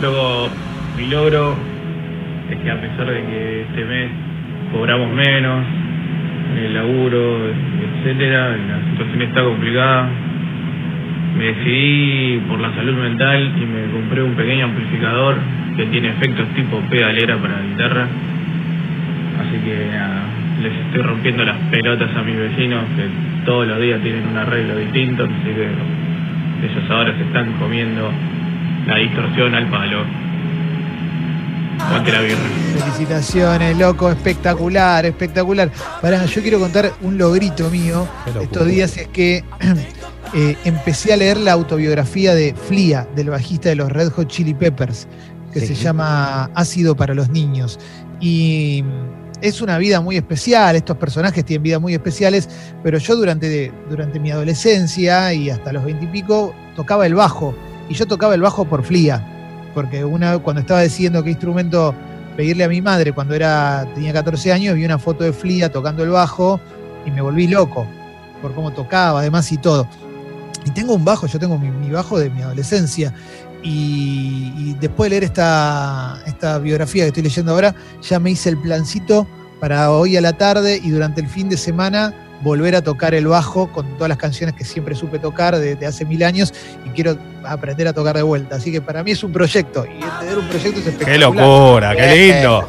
Luego, 0.00 0.48
mi 0.96 1.08
logro 1.08 1.56
es 2.50 2.62
que 2.62 2.70
a 2.70 2.80
pesar 2.80 3.06
de 3.06 3.26
que 3.26 3.62
este 3.62 3.84
mes 3.84 4.10
cobramos 4.72 5.12
menos, 5.12 5.66
el 6.54 6.74
laburo, 6.74 7.48
etcétera, 7.48 8.56
la 8.58 8.90
situación 8.92 9.22
está 9.22 9.42
complicada, 9.42 10.08
me 11.36 11.44
decidí 11.44 12.38
por 12.48 12.60
la 12.60 12.74
salud 12.74 12.94
mental 12.94 13.52
y 13.56 13.66
me 13.66 13.90
compré 13.90 14.22
un 14.22 14.34
pequeño 14.34 14.66
amplificador 14.66 15.36
que 15.76 15.86
tiene 15.86 16.08
efectos 16.08 16.46
tipo 16.54 16.80
pedalera 16.90 17.36
para 17.38 17.60
la 17.60 17.62
guitarra. 17.62 18.06
Así 19.40 19.58
que 19.64 19.88
les 20.62 20.72
estoy 20.86 21.02
rompiendo 21.02 21.44
las 21.44 21.56
pelotas 21.70 22.14
a 22.14 22.22
mis 22.22 22.36
vecinos 22.36 22.84
que 22.96 23.06
todos 23.44 23.66
los 23.66 23.80
días 23.80 24.00
tienen 24.02 24.26
un 24.28 24.36
arreglo 24.36 24.76
distinto, 24.76 25.24
así 25.24 25.54
que 25.54 25.68
ellos 26.66 26.90
ahora 26.90 27.14
se 27.16 27.22
están 27.22 27.52
comiendo 27.54 28.10
la 28.86 28.96
distorsión 28.96 29.54
al 29.54 29.66
palo. 29.66 30.04
La 31.90 32.20
birra. 32.20 32.38
Felicitaciones, 32.78 33.76
loco, 33.76 34.10
espectacular, 34.10 35.04
espectacular. 35.04 35.70
Para, 36.00 36.24
yo 36.26 36.42
quiero 36.42 36.60
contar 36.60 36.92
un 37.00 37.18
logrito 37.18 37.68
mío 37.70 38.06
estos 38.40 38.66
días 38.66 38.96
es 38.98 39.08
que 39.08 39.42
eh, 40.34 40.56
empecé 40.64 41.12
a 41.12 41.16
leer 41.16 41.36
la 41.38 41.52
autobiografía 41.52 42.34
de 42.34 42.54
Flia, 42.54 43.06
del 43.14 43.30
bajista 43.30 43.68
de 43.68 43.76
los 43.76 43.92
Red 43.92 44.10
Hot 44.10 44.28
Chili 44.28 44.54
Peppers 44.54 45.06
que 45.52 45.60
se 45.60 45.74
llama 45.74 46.50
Ácido 46.54 46.96
para 46.96 47.14
los 47.14 47.28
niños. 47.28 47.78
Y 48.20 48.84
es 49.40 49.60
una 49.60 49.78
vida 49.78 50.00
muy 50.00 50.16
especial, 50.16 50.76
estos 50.76 50.96
personajes 50.96 51.44
tienen 51.44 51.62
vidas 51.62 51.80
muy 51.80 51.94
especiales, 51.94 52.48
pero 52.82 52.98
yo 52.98 53.16
durante, 53.16 53.72
durante 53.90 54.18
mi 54.18 54.30
adolescencia 54.30 55.32
y 55.34 55.50
hasta 55.50 55.72
los 55.72 55.84
veintipico 55.84 56.54
tocaba 56.76 57.06
el 57.06 57.14
bajo, 57.14 57.54
y 57.88 57.94
yo 57.94 58.06
tocaba 58.06 58.34
el 58.34 58.40
bajo 58.40 58.64
por 58.64 58.84
flia, 58.84 59.22
porque 59.74 60.04
una, 60.04 60.38
cuando 60.38 60.60
estaba 60.60 60.80
decidiendo 60.80 61.22
qué 61.22 61.30
instrumento 61.30 61.94
pedirle 62.36 62.64
a 62.64 62.68
mi 62.68 62.80
madre 62.80 63.12
cuando 63.12 63.34
era, 63.34 63.86
tenía 63.94 64.12
14 64.12 64.52
años, 64.52 64.76
vi 64.76 64.84
una 64.84 64.98
foto 64.98 65.24
de 65.24 65.32
flia 65.32 65.70
tocando 65.70 66.02
el 66.02 66.10
bajo 66.10 66.58
y 67.04 67.10
me 67.10 67.20
volví 67.20 67.48
loco 67.48 67.86
por 68.40 68.54
cómo 68.54 68.72
tocaba, 68.72 69.20
además 69.20 69.50
y 69.52 69.58
todo. 69.58 69.86
Y 70.64 70.70
tengo 70.70 70.94
un 70.94 71.04
bajo, 71.04 71.26
yo 71.26 71.38
tengo 71.38 71.58
mi 71.58 71.90
bajo 71.90 72.18
de 72.18 72.30
mi 72.30 72.42
adolescencia, 72.42 73.12
y, 73.62 74.74
después 74.80 75.06
de 75.06 75.10
leer 75.10 75.24
esta, 75.24 76.20
esta 76.26 76.58
biografía 76.58 77.04
que 77.04 77.08
estoy 77.08 77.22
leyendo 77.22 77.52
ahora, 77.52 77.74
ya 78.02 78.18
me 78.18 78.30
hice 78.30 78.48
el 78.48 78.58
plancito 78.58 79.26
para 79.60 79.90
hoy 79.92 80.16
a 80.16 80.20
la 80.20 80.32
tarde 80.32 80.80
y 80.82 80.90
durante 80.90 81.20
el 81.20 81.28
fin 81.28 81.48
de 81.48 81.56
semana 81.56 82.12
volver 82.42 82.74
a 82.74 82.82
tocar 82.82 83.14
el 83.14 83.28
bajo 83.28 83.70
con 83.70 83.86
todas 83.94 84.08
las 84.08 84.18
canciones 84.18 84.56
que 84.56 84.64
siempre 84.64 84.96
supe 84.96 85.20
tocar 85.20 85.56
desde 85.56 85.86
hace 85.86 86.04
mil 86.04 86.24
años 86.24 86.52
y 86.84 86.88
quiero 86.90 87.16
aprender 87.44 87.86
a 87.86 87.92
tocar 87.92 88.16
de 88.16 88.22
vuelta. 88.22 88.56
Así 88.56 88.72
que 88.72 88.80
para 88.80 89.04
mí 89.04 89.12
es 89.12 89.22
un 89.22 89.30
proyecto 89.30 89.86
y 89.86 90.02
entender 90.02 90.38
un 90.38 90.48
proyecto 90.48 90.80
es 90.80 90.86
espectacular. 90.88 91.12
¡Qué 91.12 91.18
locura! 91.18 91.94
¡Qué 91.94 92.16
lindo! 92.16 92.68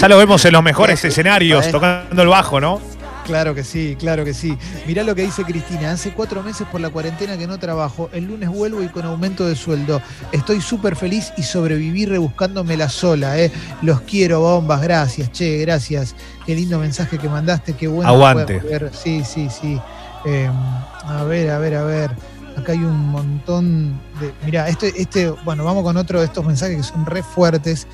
Ya 0.00 0.08
lo 0.08 0.18
vemos 0.18 0.44
en 0.44 0.52
los 0.52 0.62
mejores 0.62 1.04
escenarios 1.04 1.68
tocando 1.72 2.22
el 2.22 2.28
bajo, 2.28 2.60
¿no? 2.60 2.80
Claro 3.28 3.54
que 3.54 3.62
sí, 3.62 3.94
claro 3.98 4.24
que 4.24 4.32
sí. 4.32 4.56
Mirá 4.86 5.02
lo 5.02 5.14
que 5.14 5.20
dice 5.20 5.44
Cristina. 5.44 5.92
Hace 5.92 6.14
cuatro 6.14 6.42
meses 6.42 6.66
por 6.72 6.80
la 6.80 6.88
cuarentena 6.88 7.36
que 7.36 7.46
no 7.46 7.58
trabajo. 7.58 8.08
El 8.14 8.24
lunes 8.24 8.48
vuelvo 8.48 8.82
y 8.82 8.88
con 8.88 9.04
aumento 9.04 9.46
de 9.46 9.54
sueldo. 9.54 10.00
Estoy 10.32 10.62
súper 10.62 10.96
feliz 10.96 11.30
y 11.36 11.42
sobreviví 11.42 12.06
rebuscándomela 12.06 12.88
sola. 12.88 13.38
¿eh? 13.38 13.52
Los 13.82 14.00
quiero, 14.00 14.40
bombas. 14.40 14.80
Gracias, 14.80 15.30
che, 15.30 15.58
gracias. 15.58 16.14
Qué 16.46 16.54
lindo 16.54 16.78
mensaje 16.78 17.18
que 17.18 17.28
mandaste. 17.28 17.74
Qué 17.74 17.86
bueno. 17.86 18.08
Aguante. 18.08 18.62
Sí, 18.92 19.22
sí, 19.24 19.48
sí. 19.50 19.78
Em, 20.24 20.50
a 20.50 21.22
ver, 21.24 21.50
a 21.50 21.58
ver, 21.58 21.74
a 21.74 21.84
ver. 21.84 22.10
Acá 22.56 22.72
hay 22.72 22.78
un 22.78 23.10
montón 23.10 24.00
de. 24.20 24.32
Mirá, 24.46 24.70
este, 24.70 25.02
este, 25.02 25.28
bueno, 25.44 25.64
vamos 25.64 25.82
con 25.82 25.98
otro 25.98 26.20
de 26.20 26.24
estos 26.24 26.46
mensajes 26.46 26.78
que 26.78 26.82
son 26.82 27.04
re 27.04 27.22
fuertes. 27.22 27.86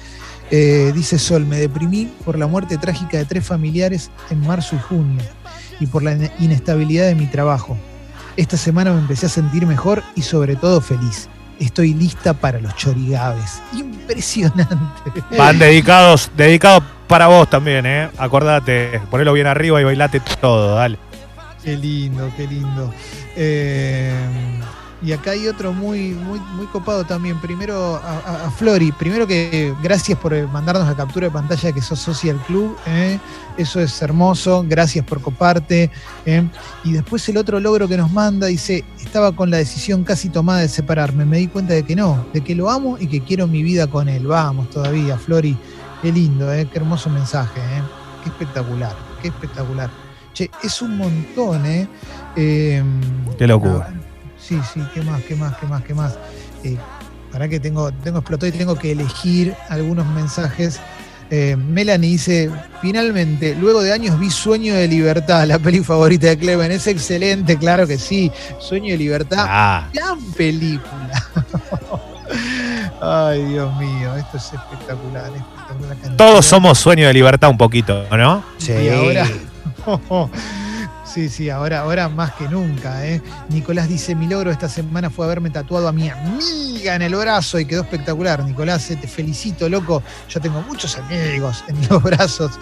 Eh, 0.51 0.93
dice 0.95 1.19
Sol, 1.19 1.47
me 1.47 1.59
deprimí 1.59 2.07
por 2.25 2.39
la 2.39 2.47
muerte 2.47 2.79
trágica 2.79 3.19
de 3.19 3.25
tres 3.25 3.45
familiares 3.45 4.11
en 4.31 4.41
marzo 4.41 4.77
y 4.77 4.79
junio 4.79 5.23
y 5.81 5.87
por 5.87 6.03
la 6.03 6.17
inestabilidad 6.39 7.07
de 7.07 7.15
mi 7.15 7.27
trabajo. 7.27 7.77
Esta 8.37 8.57
semana 8.57 8.93
me 8.93 8.99
empecé 8.99 9.27
a 9.27 9.29
sentir 9.29 9.67
mejor 9.67 10.03
y 10.17 10.23
sobre 10.23 10.57
todo 10.57 10.81
feliz. 10.81 11.29
Estoy 11.61 11.95
lista 11.95 12.35
para 12.35 12.61
los 12.61 12.75
chorigabes. 12.77 13.63
Impresionante. 13.73 14.69
Van 15.37 15.59
dedicados, 15.59 16.31
dedicados 16.37 16.83
para 17.07 17.29
vos 17.29 17.49
también, 17.49 17.87
¿eh? 17.87 18.11
Acordate, 18.19 19.01
ponelo 19.11 19.33
bien 19.33 19.47
arriba 19.47 19.81
y 19.81 19.85
bailate 19.85 20.21
todo, 20.41 20.75
dale. 20.75 20.99
Qué 21.63 21.77
lindo, 21.77 22.31
qué 22.37 22.47
lindo. 22.47 22.93
Eh, 23.37 24.61
y 25.05 25.13
acá 25.13 25.33
hay 25.33 25.47
otro 25.49 25.73
muy, 25.73 26.13
muy, 26.13 26.41
muy 26.57 26.67
copado 26.67 27.05
también. 27.05 27.39
Primero 27.39 27.97
a, 27.97 28.51
Flori. 28.57 28.91
Primero 28.93 29.27
que 29.27 29.75
gracias 29.83 30.19
por 30.19 30.35
mandarnos 30.49 30.87
la 30.87 30.97
captura 30.97 31.27
de 31.27 31.31
pantalla 31.31 31.69
de 31.69 31.75
que 31.75 31.83
sos 31.83 31.99
socia 31.99 32.33
del 32.33 32.43
club. 32.43 32.75
¿eh? 32.87 33.19
Eso 33.59 33.81
es 33.81 34.01
hermoso. 34.01 34.65
Gracias 34.67 35.05
por 35.05 35.21
coparte. 35.21 35.91
¿eh? 36.25 36.49
Y 36.85 36.93
después 36.93 37.29
el 37.29 37.37
otro 37.37 37.61
logro 37.61 37.87
que 37.87 37.99
nos 37.99 38.11
manda 38.11 38.47
dice, 38.47 38.83
estaba 38.99 39.33
con 39.33 39.51
la 39.51 39.59
decisión 39.59 40.05
casi 40.05 40.31
tomada 40.31 40.61
de 40.61 40.69
separarme. 40.69 41.27
Me 41.27 41.37
di 41.37 41.49
cuenta 41.49 41.75
de 41.75 41.83
que 41.83 41.95
no, 41.95 42.27
de 42.33 42.41
que 42.41 42.55
lo 42.55 42.71
amo 42.71 42.97
y 42.99 43.07
que 43.07 43.21
quiero 43.21 43.47
mi 43.47 43.63
vida 43.63 43.87
con 43.87 44.09
él. 44.09 44.27
Vamos 44.27 44.71
todavía, 44.71 45.19
Flori. 45.19 45.57
Qué 46.01 46.13
lindo, 46.13 46.51
¿eh? 46.53 46.67
qué 46.73 46.79
hermoso 46.79 47.11
mensaje. 47.11 47.61
¿eh? 47.61 47.83
Qué 48.23 48.31
espectacular, 48.31 48.97
qué 49.21 49.29
espectacular. 49.29 49.91
Che, 50.33 50.51
es 50.63 50.81
un 50.83 50.97
montón, 50.97 51.65
¿eh? 51.67 51.89
qué 52.35 53.47
locura. 53.47 53.93
Sí, 54.47 54.59
sí, 54.75 54.81
¿qué 54.93 55.01
más, 55.01 55.23
qué 55.23 55.35
más, 55.37 55.57
qué 55.57 55.67
más, 55.67 55.83
qué 55.85 55.95
más? 55.95 56.19
Eh, 56.65 56.77
para 57.33 57.49
que 57.49 57.59
tengo, 57.59 57.91
tengo 57.93 58.19
explotado 58.19 58.49
y 58.49 58.53
tengo 58.53 58.77
que 58.77 58.93
elegir 58.93 59.55
algunos 59.71 60.07
mensajes. 60.07 60.81
Eh, 61.31 61.57
Melanie 61.57 62.11
dice, 62.11 62.51
finalmente, 62.83 63.57
luego 63.59 63.83
de 63.83 63.93
años 63.93 64.21
vi 64.21 64.31
Sueño 64.31 64.75
de 64.75 64.87
Libertad, 64.87 65.47
la 65.47 65.59
peli 65.59 65.83
favorita 65.83 66.27
de 66.27 66.37
Cleven. 66.37 66.71
Es 66.73 66.87
excelente, 66.87 67.57
claro 67.57 67.87
que 67.87 67.97
sí. 67.97 68.31
Sueño 68.61 68.93
de 68.93 68.99
Libertad, 68.99 69.47
ah. 69.49 69.89
gran 69.95 70.21
película. 70.33 71.27
Ay, 73.01 73.45
Dios 73.47 73.75
mío, 73.79 74.15
esto 74.17 74.37
es 74.37 74.53
espectacular. 74.53 75.33
Todos 76.19 76.45
somos 76.45 76.79
Sueño 76.79 77.07
de 77.07 77.15
Libertad 77.15 77.49
un 77.49 77.59
poquito, 77.59 78.05
¿no? 78.15 78.45
Sí. 78.59 78.73
Y 78.73 78.89
ahora... 78.91 79.27
Sí, 81.15 81.29
sí, 81.29 81.49
ahora, 81.49 81.83
ahora 81.83 82.09
más 82.09 82.33
que 82.33 82.49
nunca. 82.49 83.07
¿eh? 83.07 83.23
Nicolás 83.49 83.89
dice, 83.89 84.17
mi 84.17 84.27
logro 84.27 84.51
esta 84.51 84.69
semana 84.69 85.11
fue 85.11 85.25
haberme 85.25 85.49
tatuado 85.49 85.87
a 85.87 85.93
mi 85.93 86.09
amiga 86.09 86.97
en 86.97 87.03
el 87.03 87.15
brazo 87.15 87.61
y 87.61 87.67
quedó 87.67 87.83
espectacular. 87.83 88.43
Nicolás, 88.43 88.91
eh, 88.91 88.97
te 88.97 89.07
felicito, 89.07 89.69
loco. 89.69 90.03
Yo 90.29 90.41
tengo 90.41 90.61
muchos 90.63 90.99
amigos 90.99 91.63
en 91.69 91.89
los 91.89 92.03
brazos. 92.03 92.59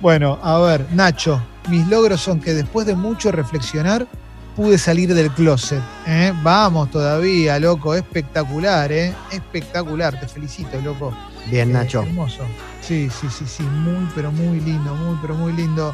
Bueno, 0.00 0.38
a 0.40 0.56
ver, 0.60 0.86
Nacho, 0.92 1.42
mis 1.68 1.84
logros 1.88 2.20
son 2.20 2.38
que 2.38 2.54
después 2.54 2.86
de 2.86 2.94
mucho 2.94 3.32
reflexionar, 3.32 4.06
pude 4.54 4.78
salir 4.78 5.12
del 5.12 5.32
closet. 5.32 5.82
¿eh? 6.06 6.32
Vamos 6.44 6.92
todavía, 6.92 7.58
loco, 7.58 7.92
espectacular, 7.96 8.92
¿eh? 8.92 9.12
Espectacular, 9.32 10.20
te 10.20 10.28
felicito, 10.28 10.80
loco. 10.80 11.12
Bien, 11.50 11.72
Nacho. 11.72 12.02
hermoso. 12.02 12.44
Sí, 12.80 13.10
sí, 13.10 13.26
sí, 13.36 13.46
sí, 13.48 13.64
muy, 13.64 14.08
pero 14.14 14.30
muy 14.30 14.60
lindo, 14.60 14.94
muy, 14.94 15.18
pero 15.20 15.34
muy 15.34 15.52
lindo. 15.52 15.92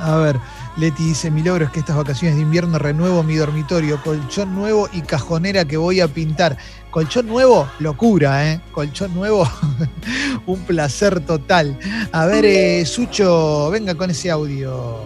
A 0.00 0.16
ver, 0.16 0.36
Leti 0.76 1.04
dice, 1.04 1.30
mi 1.30 1.42
logro 1.42 1.64
es 1.64 1.70
que 1.70 1.80
estas 1.80 1.96
vacaciones 1.96 2.36
de 2.36 2.42
invierno 2.42 2.78
renuevo 2.78 3.22
mi 3.22 3.36
dormitorio, 3.36 3.98
colchón 4.02 4.54
nuevo 4.54 4.88
y 4.92 5.02
cajonera 5.02 5.64
que 5.64 5.76
voy 5.76 6.00
a 6.00 6.08
pintar. 6.08 6.56
Colchón 6.90 7.26
nuevo, 7.26 7.68
locura, 7.80 8.52
¿eh? 8.52 8.60
Colchón 8.72 9.14
nuevo, 9.14 9.48
un 10.46 10.64
placer 10.64 11.24
total. 11.24 11.78
A 12.12 12.26
ver, 12.26 12.44
eh, 12.44 12.84
Sucho, 12.84 13.70
venga 13.70 13.94
con 13.94 14.10
ese 14.10 14.30
audio. 14.30 15.00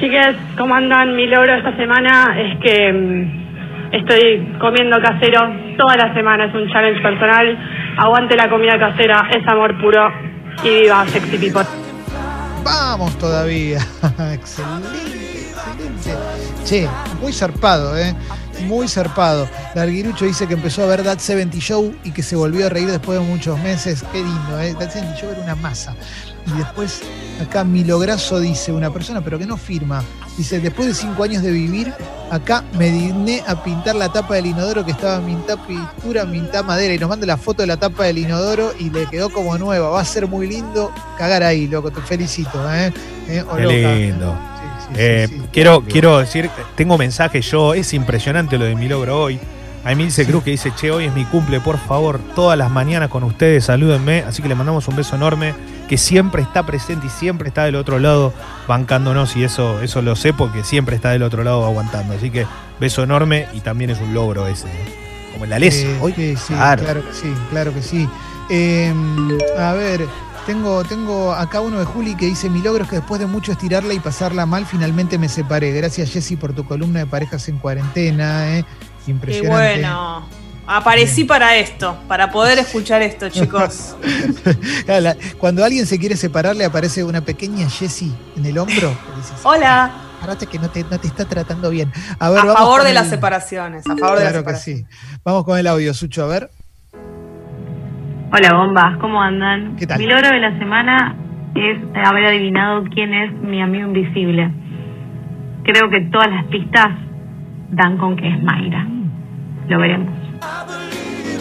Chicas, 0.00 0.36
¿cómo 0.56 0.74
andan? 0.74 1.16
Mi 1.16 1.26
logro 1.26 1.54
esta 1.54 1.76
semana 1.76 2.36
es 2.38 2.60
que 2.60 2.92
mm, 2.92 3.94
estoy 3.94 4.56
comiendo 4.60 5.00
casero 5.00 5.40
toda 5.76 5.96
la 5.96 6.14
semana, 6.14 6.44
es 6.44 6.54
un 6.54 6.68
challenge 6.68 7.02
personal. 7.02 7.58
Aguante 7.96 8.36
la 8.36 8.48
comida 8.48 8.78
casera, 8.78 9.28
es 9.34 9.46
amor 9.48 9.76
puro 9.80 10.08
y 10.62 10.82
viva 10.82 11.04
Sexy 11.06 11.38
People. 11.38 11.87
Vamos 12.68 13.16
todavía. 13.18 13.78
excelente, 14.32 15.48
excelente. 15.48 16.64
Che, 16.66 16.88
muy 17.18 17.32
zarpado, 17.32 17.96
¿eh? 17.96 18.14
Muy 18.66 18.88
zarpado. 18.88 19.48
Larguirucho 19.74 20.26
dice 20.26 20.46
que 20.46 20.52
empezó 20.52 20.82
a 20.82 20.86
ver 20.86 21.02
That 21.02 21.18
70 21.18 21.56
Show 21.58 21.94
y 22.04 22.10
que 22.10 22.22
se 22.22 22.36
volvió 22.36 22.66
a 22.66 22.68
reír 22.68 22.90
después 22.90 23.18
de 23.18 23.24
muchos 23.24 23.58
meses. 23.60 24.04
Qué 24.12 24.18
lindo, 24.18 24.60
¿eh? 24.60 24.74
That 24.78 24.90
70 24.90 25.16
Show 25.16 25.30
era 25.30 25.40
una 25.40 25.54
masa. 25.54 25.94
Y 26.46 26.58
después, 26.58 27.02
acá 27.40 27.64
Milograso 27.64 28.40
dice 28.40 28.72
una 28.72 28.92
persona, 28.92 29.20
pero 29.22 29.38
que 29.38 29.46
no 29.46 29.56
firma. 29.56 30.02
Dice, 30.36 30.60
después 30.60 30.88
de 30.88 30.94
cinco 30.94 31.24
años 31.24 31.42
de 31.42 31.50
vivir, 31.50 31.92
acá 32.30 32.64
me 32.74 32.90
digné 32.90 33.42
a 33.46 33.62
pintar 33.62 33.96
la 33.96 34.10
tapa 34.10 34.36
del 34.36 34.46
inodoro 34.46 34.84
que 34.84 34.92
estaba 34.92 35.20
minta 35.20 35.56
pintura, 35.56 36.24
minta 36.24 36.62
madera. 36.62 36.94
Y 36.94 36.98
nos 36.98 37.08
manda 37.08 37.26
la 37.26 37.36
foto 37.36 37.62
de 37.62 37.66
la 37.66 37.76
tapa 37.76 38.04
del 38.04 38.18
inodoro 38.18 38.72
y 38.78 38.88
le 38.90 39.06
quedó 39.06 39.30
como 39.30 39.58
nueva. 39.58 39.90
Va 39.90 40.00
a 40.00 40.04
ser 40.04 40.28
muy 40.28 40.46
lindo 40.46 40.92
cagar 41.18 41.42
ahí, 41.42 41.66
loco. 41.66 41.90
Te 41.90 42.00
felicito, 42.02 42.72
¿eh? 42.72 42.92
¿Eh? 43.28 43.44
Qué 43.56 43.66
lindo. 43.66 44.38
Eh, 44.94 45.28
quiero, 45.52 45.82
quiero 45.82 46.18
decir, 46.18 46.48
tengo 46.76 46.96
mensaje 46.96 47.42
yo, 47.42 47.74
es 47.74 47.92
impresionante 47.92 48.56
lo 48.56 48.64
de 48.64 48.74
mi 48.74 48.88
logro 48.88 49.20
hoy. 49.20 49.38
Hay 49.84 49.96
Milce 49.96 50.26
Cruz 50.26 50.44
que 50.44 50.50
dice, 50.50 50.72
che, 50.74 50.90
hoy 50.90 51.04
es 51.06 51.14
mi 51.14 51.24
cumple, 51.24 51.60
por 51.60 51.78
favor, 51.78 52.20
todas 52.34 52.58
las 52.58 52.70
mañanas 52.70 53.08
con 53.08 53.24
ustedes, 53.24 53.64
salúdenme. 53.64 54.24
Así 54.26 54.42
que 54.42 54.48
le 54.48 54.54
mandamos 54.54 54.88
un 54.88 54.96
beso 54.96 55.16
enorme, 55.16 55.54
que 55.88 55.96
siempre 55.96 56.42
está 56.42 56.66
presente 56.66 57.06
y 57.06 57.10
siempre 57.10 57.48
está 57.48 57.64
del 57.64 57.76
otro 57.76 57.98
lado 57.98 58.32
bancándonos. 58.66 59.36
Y 59.36 59.44
eso, 59.44 59.80
eso 59.80 60.02
lo 60.02 60.16
sé 60.16 60.32
porque 60.32 60.64
siempre 60.64 60.96
está 60.96 61.10
del 61.10 61.22
otro 61.22 61.44
lado 61.44 61.64
aguantando. 61.64 62.14
Así 62.14 62.30
que 62.30 62.46
beso 62.80 63.02
enorme 63.02 63.46
y 63.54 63.60
también 63.60 63.90
es 63.90 64.00
un 64.00 64.12
logro 64.12 64.46
ese. 64.46 64.68
¿eh? 64.68 65.30
Como 65.32 65.44
el 65.44 65.52
Ales. 65.52 65.76
Eh, 65.76 65.98
hoy, 66.00 66.12
sí, 66.12 66.54
claro. 66.54 66.84
que 66.84 67.14
sí, 67.14 67.32
claro 67.50 67.72
que 67.72 67.82
sí. 67.82 68.08
Em, 68.50 69.38
a 69.58 69.72
ver, 69.72 70.06
tengo, 70.46 70.82
tengo 70.84 71.32
acá 71.32 71.60
uno 71.60 71.78
de 71.78 71.84
Juli 71.84 72.16
que 72.16 72.26
dice: 72.26 72.50
Mi 72.50 72.60
logro 72.62 72.84
es 72.84 72.90
que 72.90 72.96
después 72.96 73.20
de 73.20 73.26
mucho 73.26 73.52
estirarla 73.52 73.94
y 73.94 74.00
pasarla 74.00 74.44
mal, 74.44 74.66
finalmente 74.66 75.18
me 75.18 75.28
separé. 75.28 75.72
Gracias, 75.72 76.10
Jessy, 76.10 76.36
por 76.36 76.52
tu 76.52 76.64
columna 76.64 77.00
de 77.00 77.06
parejas 77.06 77.48
en 77.48 77.58
cuarentena. 77.58 78.58
¿eh? 78.58 78.64
Impresionante. 79.08 79.78
Y 79.78 79.82
bueno, 79.82 80.26
aparecí 80.68 81.24
para 81.24 81.56
esto, 81.56 81.96
para 82.06 82.30
poder 82.30 82.58
escuchar 82.58 83.02
esto, 83.02 83.28
chicos. 83.30 83.96
Cuando 85.38 85.64
alguien 85.64 85.86
se 85.86 85.98
quiere 85.98 86.16
separar, 86.16 86.54
le 86.54 86.64
aparece 86.64 87.02
una 87.02 87.22
pequeña 87.22 87.68
Jessie 87.68 88.12
en 88.36 88.46
el 88.46 88.58
hombro. 88.58 88.92
Hola. 89.42 89.90
Parate 90.20 90.46
que 90.46 90.58
no 90.58 90.68
te, 90.68 90.82
no 90.82 90.98
te 90.98 91.06
está 91.06 91.24
tratando 91.24 91.70
bien. 91.70 91.92
A, 92.18 92.28
ver, 92.30 92.40
a 92.40 92.52
favor 92.52 92.82
de 92.82 92.92
las 92.92 93.08
separaciones, 93.08 93.86
a 93.86 93.96
favor 93.96 94.18
de 94.18 94.24
las 94.24 94.32
separaciones. 94.34 94.86
que 94.88 94.94
sí. 95.12 95.18
Vamos 95.24 95.44
con 95.44 95.56
el 95.58 95.66
audio, 95.68 95.94
Sucho, 95.94 96.24
a 96.24 96.26
ver. 96.26 96.50
Hola, 98.32 98.52
bombas, 98.54 98.98
¿cómo 98.98 99.22
andan? 99.22 99.76
¿Qué 99.76 99.86
tal? 99.86 99.98
Mi 99.98 100.06
logro 100.06 100.28
de 100.28 100.40
la 100.40 100.58
semana 100.58 101.16
es 101.54 101.78
haber 102.04 102.26
adivinado 102.26 102.82
quién 102.92 103.14
es 103.14 103.32
mi 103.32 103.62
amigo 103.62 103.86
invisible. 103.86 104.52
Creo 105.62 105.88
que 105.88 106.00
todas 106.10 106.28
las 106.30 106.44
pistas 106.46 106.88
dan 107.70 107.96
con 107.96 108.16
que 108.16 108.28
es 108.28 108.42
Mayra 108.42 108.97
lo 109.68 109.78
veremos. 109.78 110.08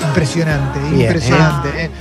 Impresionante, 0.09 0.79
impresionante. 0.93 1.85
¿eh? 1.85 1.91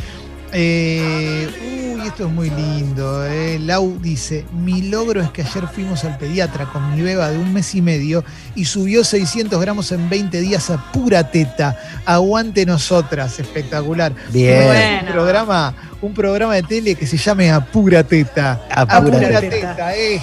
Eh, 0.53 1.76
esto 2.07 2.27
es 2.27 2.33
muy 2.33 2.51
lindo. 2.51 3.25
Eh. 3.27 3.59
Lau 3.59 3.99
dice, 4.01 4.45
mi 4.53 4.83
logro 4.83 5.21
es 5.21 5.31
que 5.31 5.43
ayer 5.43 5.67
fuimos 5.67 6.05
al 6.05 6.17
pediatra 6.17 6.67
con 6.67 6.95
mi 6.95 7.03
beba 7.03 7.31
de 7.31 7.39
un 7.39 7.53
mes 7.53 7.75
y 7.75 7.83
medio 7.83 8.25
y 8.55 8.65
subió 8.65 9.03
600 9.03 9.61
gramos 9.61 9.91
en 9.93 10.09
20 10.09 10.41
días 10.41 10.71
a 10.71 10.93
pura 10.93 11.31
teta. 11.31 11.77
Aguante 12.05 12.65
nosotras, 12.65 13.39
espectacular. 13.41 14.13
Bien. 14.31 15.05
Un 15.07 15.13
programa, 15.13 15.75
un 16.01 16.15
programa 16.15 16.55
de 16.55 16.63
tele 16.63 16.95
que 16.95 17.07
se 17.07 17.17
llame 17.17 17.51
Apura 17.51 18.05
Teta. 18.05 18.61
Apura, 18.71 19.41
Teta, 19.41 19.97
eh, 19.97 20.21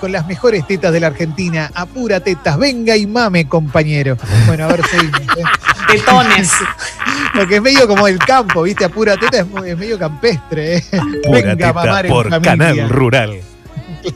con 0.00 0.12
las 0.12 0.26
mejores 0.26 0.66
tetas 0.66 0.92
de 0.92 1.00
la 1.00 1.08
Argentina. 1.08 1.70
Apura 1.74 2.20
Tetas, 2.20 2.58
venga 2.58 2.96
y 2.96 3.06
mame, 3.06 3.46
compañero. 3.46 4.16
Bueno, 4.46 4.64
a 4.64 4.68
ver, 4.68 4.82
seguimos. 4.86 5.20
Eh. 5.38 5.44
Tetones. 7.36 7.44
Porque 7.44 7.56
es 7.56 7.62
medio 7.62 7.88
como 7.88 8.08
el 8.08 8.18
campo, 8.18 8.62
¿viste? 8.62 8.84
Apura 8.84 9.16
Teta 9.16 9.38
es, 9.38 9.78
medio 9.78 9.98
campestre. 9.98 10.76
Eh. 10.76 10.84
venga 11.30 11.68
a 11.68 11.72
mamar 11.72 12.08
por 12.08 12.26
en 12.26 12.32
familia. 12.32 12.56
Canal 12.56 12.88
Rural. 12.90 13.40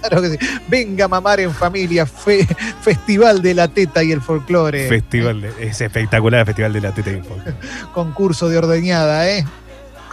Claro 0.01 0.23
que 0.23 0.31
sí. 0.31 0.39
Venga 0.69 1.07
a 1.07 1.09
mamar 1.09 1.41
en 1.41 1.53
familia. 1.53 2.07
Festival 2.07 3.43
de 3.43 3.55
la 3.55 3.67
Teta 3.67 4.05
y 4.05 4.13
el 4.13 4.21
Folclore. 4.21 4.89
Festival 4.89 5.45
es 5.59 5.81
espectacular 5.81 6.41
el 6.41 6.47
Festival 6.47 6.73
de 6.73 6.81
la 6.81 6.95
Teta 6.95 7.11
y 7.11 7.15
el 7.15 7.25
Folclore. 7.25 7.57
Concurso 7.93 8.49
de 8.49 8.59
ordeñada, 8.59 9.29
¿eh? 9.29 9.45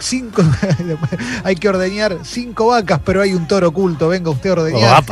cinco, 0.00 0.42
hay 1.44 1.56
que 1.56 1.68
ordeñar 1.68 2.18
cinco 2.22 2.68
vacas, 2.68 3.00
pero 3.04 3.22
hay 3.22 3.34
un 3.34 3.46
toro 3.46 3.68
oculto. 3.68 4.08
Venga 4.08 4.30
usted 4.30 4.50
a 4.50 4.52
ordeñar. 4.54 5.04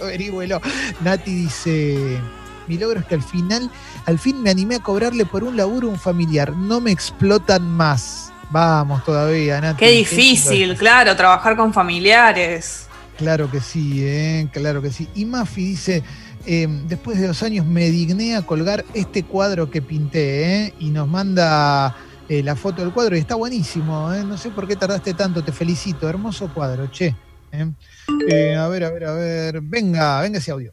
Averígüelo. 0.00 0.60
Nati 1.02 1.34
dice. 1.34 2.18
Mi 2.66 2.78
logro 2.78 3.00
es 3.00 3.06
que 3.06 3.14
al 3.14 3.22
final, 3.22 3.70
al 4.06 4.18
fin 4.18 4.42
me 4.42 4.50
animé 4.50 4.76
a 4.76 4.80
cobrarle 4.80 5.26
por 5.26 5.44
un 5.44 5.56
laburo 5.56 5.88
un 5.88 5.98
familiar. 5.98 6.52
No 6.56 6.80
me 6.80 6.90
explotan 6.90 7.68
más. 7.68 8.32
Vamos 8.50 9.04
todavía, 9.04 9.60
Nati. 9.60 9.78
Qué 9.78 9.90
difícil, 9.90 10.76
claro, 10.76 11.16
trabajar 11.16 11.56
con 11.56 11.72
familiares. 11.72 12.86
Claro 13.16 13.50
que 13.50 13.60
sí, 13.60 14.04
¿eh? 14.04 14.48
claro 14.52 14.82
que 14.82 14.90
sí. 14.90 15.08
Y 15.14 15.24
Mafi 15.24 15.64
dice, 15.64 16.02
em, 16.46 16.86
después 16.88 17.18
de 17.18 17.28
dos 17.28 17.42
años 17.42 17.64
me 17.64 17.90
digné 17.90 18.36
a 18.36 18.42
colgar 18.42 18.84
este 18.92 19.22
cuadro 19.22 19.70
que 19.70 19.82
pinté 19.82 20.66
¿eh? 20.66 20.74
y 20.80 20.90
nos 20.90 21.08
manda 21.08 21.94
eh, 22.28 22.42
la 22.42 22.56
foto 22.56 22.82
del 22.82 22.92
cuadro 22.92 23.16
y 23.16 23.20
está 23.20 23.36
buenísimo. 23.36 24.12
¿eh? 24.12 24.24
No 24.24 24.36
sé 24.36 24.50
por 24.50 24.66
qué 24.66 24.76
tardaste 24.76 25.14
tanto, 25.14 25.44
te 25.44 25.52
felicito. 25.52 26.08
Hermoso 26.08 26.52
cuadro, 26.52 26.90
che. 26.90 27.14
¿eh? 27.52 28.56
a 28.56 28.68
ver, 28.68 28.84
a 28.84 28.90
ver, 28.90 29.04
a 29.04 29.12
ver. 29.12 29.60
Venga, 29.60 30.20
venga 30.20 30.38
ese 30.38 30.50
audio. 30.50 30.72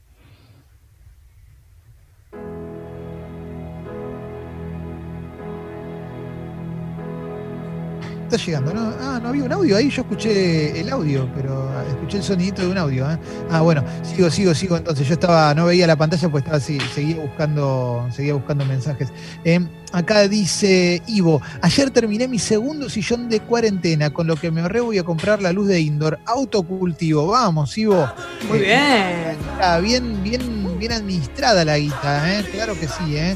Está 8.31 8.45
llegando, 8.45 8.73
¿no? 8.73 8.93
Ah, 9.01 9.19
no 9.21 9.29
había 9.29 9.43
un 9.43 9.51
audio 9.51 9.75
ahí, 9.75 9.89
yo 9.89 10.03
escuché 10.03 10.79
el 10.79 10.89
audio, 10.89 11.29
pero 11.35 11.69
escuché 11.89 12.17
el 12.17 12.23
sonidito 12.23 12.61
de 12.61 12.69
un 12.69 12.77
audio. 12.77 13.11
¿eh? 13.11 13.17
Ah, 13.49 13.61
bueno, 13.61 13.83
sigo, 14.03 14.29
sigo, 14.29 14.53
sigo. 14.53 14.77
Entonces 14.77 15.05
yo 15.05 15.13
estaba, 15.13 15.53
no 15.53 15.65
veía 15.65 15.85
la 15.85 15.97
pantalla, 15.97 16.29
pues 16.29 16.43
estaba 16.43 16.57
así, 16.57 16.79
seguía 16.93 17.17
buscando, 17.17 18.07
seguía 18.11 18.33
buscando 18.33 18.65
mensajes. 18.65 19.09
Eh, 19.43 19.59
acá 19.91 20.27
dice 20.29 21.01
Ivo, 21.07 21.41
ayer 21.61 21.89
terminé 21.91 22.27
mi 22.27 22.39
segundo 22.39 22.89
sillón 22.89 23.27
de 23.27 23.41
cuarentena, 23.41 24.11
con 24.11 24.27
lo 24.27 24.37
que 24.37 24.49
me 24.49 24.61
ahorré 24.61 24.79
voy 24.79 24.97
a 24.97 25.03
comprar 25.03 25.41
la 25.41 25.51
luz 25.51 25.67
de 25.67 25.81
indoor, 25.81 26.19
autocultivo. 26.25 27.27
Vamos, 27.27 27.77
Ivo. 27.77 28.09
Muy 28.47 28.59
bien. 28.59 29.37
bien, 29.81 30.23
bien, 30.23 30.79
bien 30.79 30.91
administrada 30.93 31.65
la 31.65 31.77
guita, 31.77 32.39
¿eh? 32.39 32.45
Claro 32.51 32.79
que 32.79 32.87
sí, 32.87 33.17
¿eh? 33.17 33.35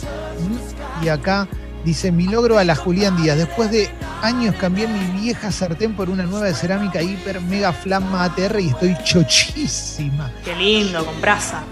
Y 1.03 1.09
acá 1.09 1.47
Dice, 1.85 2.11
mi 2.11 2.25
logro 2.25 2.57
a 2.57 2.63
la 2.63 2.75
Julián 2.75 3.15
Díaz. 3.15 3.37
Después 3.37 3.69
de 3.69 3.91
años 4.23 4.55
cambié 4.55 4.87
mi 4.87 5.21
vieja 5.21 5.51
sartén 5.51 5.95
por 5.95 6.09
una 6.09 6.23
nueva 6.23 6.47
de 6.47 6.55
cerámica 6.55 6.99
hiper 6.99 7.39
mega 7.41 7.71
flama 7.71 8.23
ATR 8.23 8.59
y 8.59 8.69
estoy 8.69 8.97
chochísima. 9.03 10.31
Qué 10.43 10.55
lindo, 10.55 11.05
con 11.05 11.21
brasa. 11.21 11.63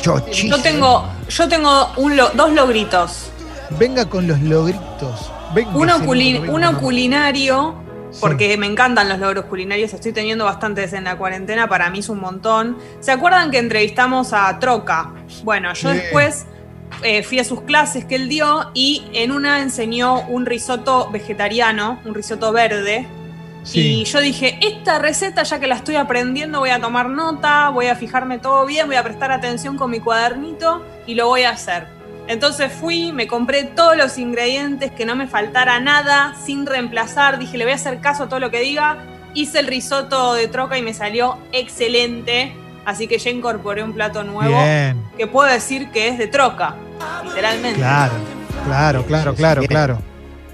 Chochísima. 0.00 0.56
Yo 0.56 0.62
tengo, 0.62 1.08
yo 1.28 1.46
tengo 1.46 1.92
dos 2.34 2.52
logritos. 2.54 3.30
Venga 3.78 4.06
con 4.06 4.26
los 4.26 4.40
logritos. 4.40 5.30
uno, 5.74 6.78
culinario, 6.80 7.74
porque 8.18 8.56
me 8.56 8.66
encantan 8.66 9.10
los 9.10 9.18
logros 9.18 9.44
culinarios. 9.44 9.92
Estoy 9.92 10.12
teniendo 10.12 10.46
bastantes 10.46 10.94
en 10.94 11.04
la 11.04 11.18
cuarentena. 11.18 11.68
Para 11.68 11.90
mí 11.90 11.98
es 11.98 12.08
un 12.08 12.20
montón. 12.20 12.78
¿Se 13.00 13.12
acuerdan 13.12 13.50
que 13.50 13.58
entrevistamos 13.58 14.32
a 14.32 14.58
Troca? 14.58 15.12
Bueno, 15.44 15.74
yo 15.74 15.90
después 15.90 16.46
eh, 17.02 17.22
fui 17.22 17.38
a 17.38 17.44
sus 17.44 17.62
clases 17.62 18.04
que 18.04 18.16
él 18.16 18.28
dio 18.28 18.70
y 18.74 19.04
en 19.12 19.32
una 19.32 19.62
enseñó 19.62 20.22
un 20.28 20.46
risotto 20.46 21.10
vegetariano, 21.10 22.00
un 22.04 22.14
risotto 22.14 22.52
verde. 22.52 23.06
Y 23.72 24.04
yo 24.04 24.20
dije, 24.20 24.58
esta 24.62 24.98
receta 24.98 25.42
ya 25.42 25.60
que 25.60 25.66
la 25.66 25.76
estoy 25.76 25.96
aprendiendo 25.96 26.60
voy 26.60 26.70
a 26.70 26.80
tomar 26.80 27.10
nota, 27.10 27.68
voy 27.68 27.86
a 27.86 27.94
fijarme 27.94 28.38
todo 28.38 28.64
bien, 28.64 28.86
voy 28.86 28.96
a 28.96 29.02
prestar 29.02 29.32
atención 29.32 29.76
con 29.76 29.90
mi 29.90 30.00
cuadernito 30.00 30.84
y 31.06 31.14
lo 31.14 31.26
voy 31.26 31.42
a 31.42 31.50
hacer. 31.50 31.86
Entonces 32.26 32.72
fui, 32.72 33.12
me 33.12 33.26
compré 33.26 33.64
todos 33.64 33.96
los 33.96 34.16
ingredientes, 34.16 34.92
que 34.92 35.04
no 35.04 35.16
me 35.16 35.26
faltara 35.26 35.80
nada, 35.80 36.36
sin 36.44 36.64
reemplazar, 36.64 37.38
dije, 37.38 37.58
le 37.58 37.64
voy 37.64 37.72
a 37.72 37.76
hacer 37.76 38.00
caso 38.00 38.24
a 38.24 38.28
todo 38.28 38.40
lo 38.40 38.50
que 38.50 38.60
diga. 38.60 38.98
Hice 39.34 39.58
el 39.58 39.66
risotto 39.66 40.34
de 40.34 40.48
troca 40.48 40.78
y 40.78 40.82
me 40.82 40.94
salió 40.94 41.38
excelente. 41.52 42.54
Así 42.90 43.06
que 43.06 43.20
ya 43.20 43.30
incorporé 43.30 43.84
un 43.84 43.92
plato 43.92 44.24
nuevo 44.24 44.58
que 45.16 45.26
puedo 45.28 45.48
decir 45.48 45.92
que 45.92 46.08
es 46.08 46.18
de 46.18 46.26
troca, 46.26 46.74
literalmente. 47.22 47.78
Claro, 47.78 48.14
claro, 48.64 49.04
claro, 49.04 49.34
claro, 49.36 49.62
claro. 49.62 49.98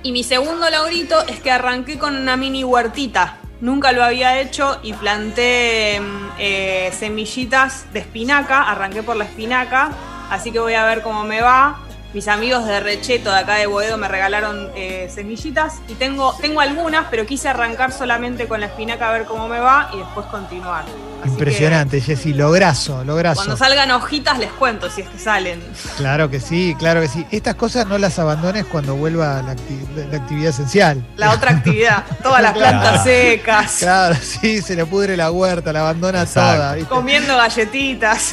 Y 0.02 0.12
mi 0.12 0.22
segundo 0.22 0.68
laurito 0.68 1.26
es 1.28 1.40
que 1.40 1.50
arranqué 1.50 1.98
con 1.98 2.14
una 2.14 2.36
mini 2.36 2.62
huertita. 2.62 3.38
Nunca 3.62 3.92
lo 3.92 4.04
había 4.04 4.38
hecho 4.38 4.78
y 4.82 4.92
planté 4.92 5.98
mm, 5.98 6.28
eh, 6.38 6.92
semillitas 6.92 7.90
de 7.94 8.00
espinaca. 8.00 8.70
Arranqué 8.70 9.02
por 9.02 9.16
la 9.16 9.24
espinaca, 9.24 9.92
así 10.28 10.52
que 10.52 10.58
voy 10.58 10.74
a 10.74 10.84
ver 10.84 11.00
cómo 11.00 11.24
me 11.24 11.40
va 11.40 11.85
mis 12.16 12.28
amigos 12.28 12.64
de 12.64 12.80
Recheto 12.80 13.30
de 13.30 13.40
acá 13.40 13.56
de 13.56 13.66
Boedo 13.66 13.98
me 13.98 14.08
regalaron 14.08 14.70
eh, 14.74 15.10
semillitas 15.14 15.82
y 15.86 15.92
tengo, 15.96 16.34
tengo 16.40 16.62
algunas, 16.62 17.08
pero 17.10 17.26
quise 17.26 17.50
arrancar 17.50 17.92
solamente 17.92 18.48
con 18.48 18.58
la 18.58 18.66
espinaca 18.68 19.10
a 19.10 19.12
ver 19.12 19.26
cómo 19.26 19.48
me 19.48 19.58
va 19.58 19.90
y 19.92 19.98
después 19.98 20.24
continuar. 20.28 20.86
Impresionante, 21.26 22.00
Jessy, 22.00 22.32
lograzo, 22.32 23.04
lograzo. 23.04 23.40
Cuando 23.40 23.58
salgan 23.58 23.90
hojitas 23.90 24.38
les 24.38 24.50
cuento 24.52 24.88
si 24.88 25.02
es 25.02 25.10
que 25.10 25.18
salen. 25.18 25.62
Claro 25.98 26.30
que 26.30 26.40
sí, 26.40 26.74
claro 26.78 27.02
que 27.02 27.08
sí. 27.08 27.26
Estas 27.30 27.54
cosas 27.56 27.86
no 27.86 27.98
las 27.98 28.18
abandones 28.18 28.64
cuando 28.64 28.96
vuelva 28.96 29.42
la, 29.42 29.50
actividad 29.50 30.48
esencial. 30.48 31.06
La 31.16 31.32
otra 31.32 31.50
actividad, 31.50 32.02
todas 32.22 32.40
las 32.40 32.54
plantas 32.54 33.04
secas. 33.04 33.76
Claro, 33.80 34.16
sí, 34.22 34.62
se 34.62 34.74
le 34.74 34.86
pudre 34.86 35.18
la 35.18 35.30
huerta, 35.30 35.70
la 35.70 35.80
abandona 35.80 36.24
toda. 36.24 36.78
Comiendo 36.88 37.36
galletitas. 37.36 38.32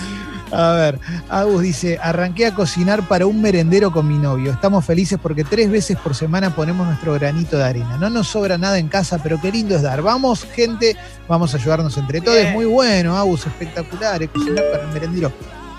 A 0.55 0.73
ver, 0.73 0.99
Agus 1.29 1.61
dice, 1.61 1.97
arranqué 2.01 2.45
a 2.45 2.53
cocinar 2.53 3.01
para 3.07 3.25
un 3.25 3.41
merendero 3.41 3.91
con 3.91 4.07
mi 4.07 4.17
novio. 4.17 4.51
Estamos 4.51 4.85
felices 4.85 5.17
porque 5.21 5.43
tres 5.43 5.71
veces 5.71 5.97
por 5.97 6.13
semana 6.13 6.51
ponemos 6.51 6.85
nuestro 6.85 7.13
granito 7.13 7.57
de 7.57 7.63
arena. 7.63 7.97
No 7.99 8.09
nos 8.09 8.27
sobra 8.27 8.57
nada 8.57 8.77
en 8.77 8.87
casa, 8.87 9.19
pero 9.21 9.39
qué 9.41 9.51
lindo 9.51 9.75
es 9.75 9.81
dar. 9.81 10.01
Vamos, 10.03 10.45
gente, 10.53 10.95
vamos 11.27 11.53
a 11.53 11.57
ayudarnos 11.57 11.97
entre 11.97 12.21
todos. 12.21 12.51
Muy 12.53 12.65
bueno, 12.65 13.17
Agus, 13.17 13.47
espectacular, 13.47 14.21
eh, 14.21 14.27
cocinar 14.27 14.63
para 14.71 14.83
el 14.83 14.93
merendero. 14.93 15.31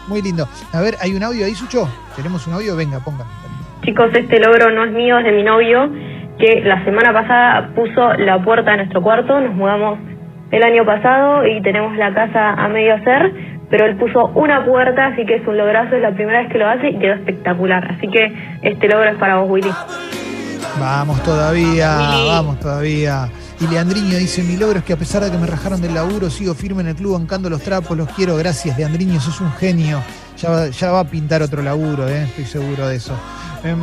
Muy 0.09 0.21
lindo. 0.21 0.49
A 0.73 0.81
ver, 0.81 0.97
¿hay 1.01 1.15
un 1.15 1.23
audio 1.23 1.47
ahí, 1.47 1.55
Sucho? 1.55 1.89
¿Tenemos 2.17 2.47
un 2.47 2.55
audio? 2.55 2.75
Venga, 2.75 2.99
pongan. 2.99 3.27
Chicos, 3.85 4.11
este 4.13 4.41
logro 4.41 4.71
no 4.73 4.85
es 4.85 4.93
mío, 4.93 5.19
es 5.19 5.25
de 5.25 5.33
mi 5.33 5.45
novio, 5.45 5.89
que 6.39 6.63
la 6.65 6.83
semana 6.85 7.13
pasada 7.13 7.71
puso 7.75 8.15
la 8.15 8.43
puerta 8.43 8.73
de 8.73 8.79
nuestro 8.79 9.03
cuarto. 9.03 9.41
Nos 9.41 9.55
mudamos 9.55 9.99
el 10.51 10.63
año 10.63 10.85
pasado 10.85 11.47
y 11.47 11.63
tenemos 11.63 11.97
la 11.97 12.13
casa 12.13 12.51
a 12.55 12.69
medio 12.69 12.95
hacer 12.95 13.44
pero 13.71 13.87
él 13.87 13.97
puso 13.97 14.27
una 14.35 14.65
puerta, 14.65 15.07
así 15.07 15.25
que 15.27 15.37
es 15.37 15.47
un 15.47 15.57
lograzo, 15.57 15.97
es 15.97 16.03
la 16.03 16.15
primera 16.15 16.43
vez 16.43 16.53
que 16.53 16.59
lo 16.59 16.69
hace 16.69 16.91
y 16.91 16.99
quedó 16.99 17.15
espectacular. 17.15 17.93
Así 17.93 18.09
que 18.09 18.33
este 18.63 18.89
logro 18.89 19.09
es 19.11 19.17
para 19.17 19.37
vos, 19.37 19.51
Willy. 19.51 19.71
Vamos 20.81 21.23
todavía, 21.23 21.97
vamos 22.27 22.59
todavía. 22.59 23.29
Y 23.61 23.67
Leandriño 23.69 24.19
dice, 24.19 24.43
mi 24.43 24.57
logro 24.57 24.81
es 24.81 24.85
que 24.85 24.93
a 24.93 24.97
pesar 24.97 25.23
de 25.23 25.31
que 25.31 25.39
me 25.39 25.47
rajaron 25.47 25.81
del 25.81 25.95
laburo, 25.95 26.29
sigo 26.29 26.55
firme 26.55 26.83
en 26.83 26.89
el 26.89 26.97
club 26.97 27.13
bancando 27.13 27.49
los 27.49 27.63
trapos, 27.63 27.97
los 27.97 28.09
quiero, 28.11 28.37
gracias 28.37 28.77
Leandriño, 28.77 29.21
sos 29.21 29.41
un 29.41 29.53
genio. 29.53 30.03
Ya 30.37 30.51
va, 30.51 30.69
ya 30.69 30.91
va 30.91 31.01
a 31.01 31.05
pintar 31.05 31.43
otro 31.43 31.63
laburo, 31.63 32.09
eh, 32.09 32.25
estoy 32.25 32.45
seguro 32.45 32.89
de 32.89 32.97
eso. 32.97 33.17
Em, 33.63 33.81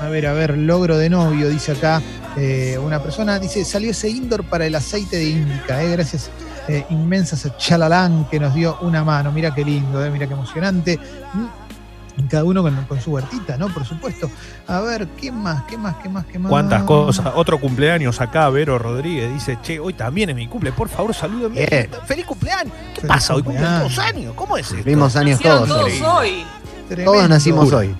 a 0.00 0.08
ver, 0.08 0.26
a 0.26 0.32
ver, 0.32 0.58
logro 0.58 0.98
de 0.98 1.08
novio, 1.08 1.48
dice 1.48 1.72
acá 1.72 2.02
eh, 2.36 2.76
una 2.84 3.00
persona, 3.00 3.38
dice, 3.38 3.64
salió 3.64 3.92
ese 3.92 4.10
indoor 4.10 4.44
para 4.44 4.66
el 4.66 4.74
aceite 4.74 5.16
de 5.16 5.30
indica, 5.30 5.82
eh, 5.82 5.90
gracias 5.92 6.30
eh, 6.68 6.86
inmensas 6.90 7.56
Chalalán 7.56 8.26
que 8.30 8.38
nos 8.38 8.54
dio 8.54 8.78
una 8.80 9.04
mano. 9.04 9.32
Mira 9.32 9.54
qué 9.54 9.64
lindo, 9.64 10.04
eh, 10.04 10.10
mira 10.10 10.26
qué 10.26 10.34
emocionante. 10.34 10.98
Cada 12.28 12.44
uno 12.44 12.62
con, 12.62 13.00
su 13.00 13.12
huertita, 13.12 13.56
¿no? 13.56 13.68
Por 13.68 13.84
supuesto. 13.86 14.30
A 14.66 14.80
ver, 14.80 15.08
¿qué 15.18 15.32
más? 15.32 15.62
¿Qué 15.64 15.78
más? 15.78 15.96
¿Qué 15.96 16.08
más? 16.08 16.26
¿Qué 16.26 16.38
más? 16.38 16.50
¿Cuántas 16.50 16.82
cosas? 16.82 17.32
Otro 17.34 17.58
cumpleaños 17.58 18.20
acá, 18.20 18.48
Vero 18.50 18.78
Rodríguez 18.78 19.32
dice, 19.32 19.58
che, 19.62 19.80
hoy 19.80 19.94
también 19.94 20.30
es 20.30 20.36
mi 20.36 20.46
cumple, 20.46 20.72
por 20.72 20.88
favor, 20.88 21.14
salúdenme. 21.14 21.66
¡Feliz 22.06 22.26
cumpleaños! 22.26 22.74
¿Qué 22.94 23.06
pasa? 23.06 23.34
Hoy 23.34 23.42
cumplen 23.42 23.78
dos 23.80 23.98
años. 23.98 24.34
¿Cómo 24.34 24.56
es 24.56 24.70
eso? 24.70 24.84
Vimos 24.84 25.16
años 25.16 25.40
todos. 25.40 25.68
Todos 25.68 26.00
hoy. 26.02 26.44
Todos 27.04 27.28
nacimos 27.28 27.72
hoy. 27.72 27.94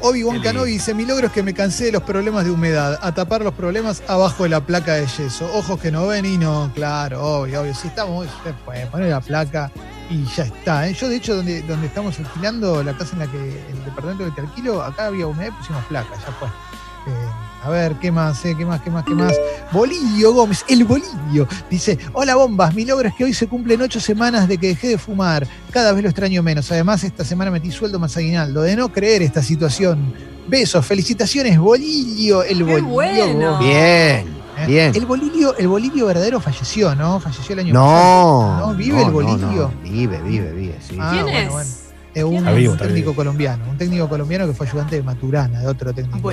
Obi-Wan 0.00 0.40
Kenobi 0.40 0.72
dice, 0.72 0.94
mi 0.94 1.04
logro 1.04 1.26
es 1.26 1.32
que 1.32 1.42
me 1.42 1.52
cansé 1.52 1.86
de 1.86 1.92
los 1.92 2.02
problemas 2.02 2.44
de 2.44 2.50
humedad, 2.50 2.98
a 3.02 3.12
tapar 3.12 3.42
los 3.42 3.54
problemas 3.54 4.02
abajo 4.06 4.44
de 4.44 4.50
la 4.50 4.60
placa 4.60 4.94
de 4.94 5.06
yeso. 5.06 5.50
Ojos 5.54 5.80
que 5.80 5.90
no 5.90 6.06
ven 6.06 6.24
y 6.24 6.38
no, 6.38 6.70
claro, 6.74 7.22
obvio, 7.22 7.62
obvio. 7.62 7.74
Si 7.74 7.88
estamos, 7.88 8.26
se 8.44 8.52
puede 8.64 8.86
poner 8.86 9.10
la 9.10 9.20
placa 9.20 9.72
y 10.08 10.24
ya 10.24 10.44
está. 10.44 10.88
¿eh? 10.88 10.94
Yo, 10.94 11.08
de 11.08 11.16
hecho, 11.16 11.36
donde, 11.36 11.62
donde 11.62 11.88
estamos 11.88 12.18
alquilando, 12.18 12.82
la 12.82 12.96
casa 12.96 13.14
en 13.14 13.18
la 13.20 13.26
que, 13.26 13.38
el 13.70 13.84
departamento 13.84 14.24
que 14.24 14.30
te 14.30 14.40
alquilo, 14.40 14.82
acá 14.82 15.06
había 15.06 15.26
humedad 15.26 15.48
y 15.48 15.58
pusimos 15.58 15.84
placa, 15.86 16.14
ya 16.14 16.32
fue. 16.38 16.48
Eh, 16.48 17.47
a 17.62 17.70
ver, 17.70 17.94
¿qué 17.96 18.12
más? 18.12 18.44
Eh? 18.44 18.54
¿Qué 18.56 18.64
más? 18.64 18.80
¿Qué 18.82 18.90
más? 18.90 19.04
¿Qué 19.04 19.14
más? 19.14 19.34
Bolillo 19.72 20.32
Gómez, 20.32 20.64
el 20.68 20.84
Bolillo. 20.84 21.46
Dice, 21.68 21.98
hola 22.12 22.36
bombas, 22.36 22.74
mi 22.74 22.84
logro 22.84 23.08
es 23.08 23.14
que 23.14 23.24
hoy 23.24 23.34
se 23.34 23.46
cumplen 23.46 23.82
ocho 23.82 24.00
semanas 24.00 24.48
de 24.48 24.58
que 24.58 24.68
dejé 24.68 24.88
de 24.88 24.98
fumar. 24.98 25.46
Cada 25.70 25.92
vez 25.92 26.02
lo 26.02 26.08
extraño 26.08 26.42
menos. 26.42 26.70
Además, 26.70 27.02
esta 27.04 27.24
semana 27.24 27.50
metí 27.50 27.70
sueldo 27.70 27.98
más 27.98 28.16
aguinaldo. 28.16 28.62
De 28.62 28.76
no 28.76 28.90
creer 28.90 29.22
esta 29.22 29.42
situación. 29.42 30.14
Besos, 30.46 30.86
felicitaciones, 30.86 31.58
Bolillo, 31.58 32.42
el 32.42 32.64
Bolillo. 32.64 33.58
Bien. 33.58 34.26
¿Eh? 34.58 34.66
Bien. 34.66 34.92
El 34.94 35.06
Bolillo, 35.06 35.56
el 35.56 35.68
Bolillo 35.68 36.06
verdadero 36.06 36.40
falleció, 36.40 36.94
¿no? 36.94 37.20
Falleció 37.20 37.52
el 37.52 37.60
año 37.60 37.74
no, 37.74 37.80
pasado. 37.80 38.66
¿No? 38.68 38.74
¿Vive 38.74 39.02
el 39.02 39.10
Bolillo? 39.10 39.70
Vive, 39.82 40.20
vive, 40.22 40.52
vive, 40.52 40.78
sí. 40.80 40.96
Ah, 40.98 41.10
¿Quién 41.12 41.28
es? 41.28 41.87
Un, 42.24 42.44
técnico 42.76 43.14
colombiano, 43.14 43.64
un 43.70 43.76
técnico 43.76 44.08
colombiano 44.08 44.46
que 44.46 44.52
fue 44.52 44.66
ayudante 44.66 44.96
de 44.96 45.02
Maturana, 45.02 45.60
de 45.60 45.66
otro 45.66 45.92
técnico. 45.92 46.30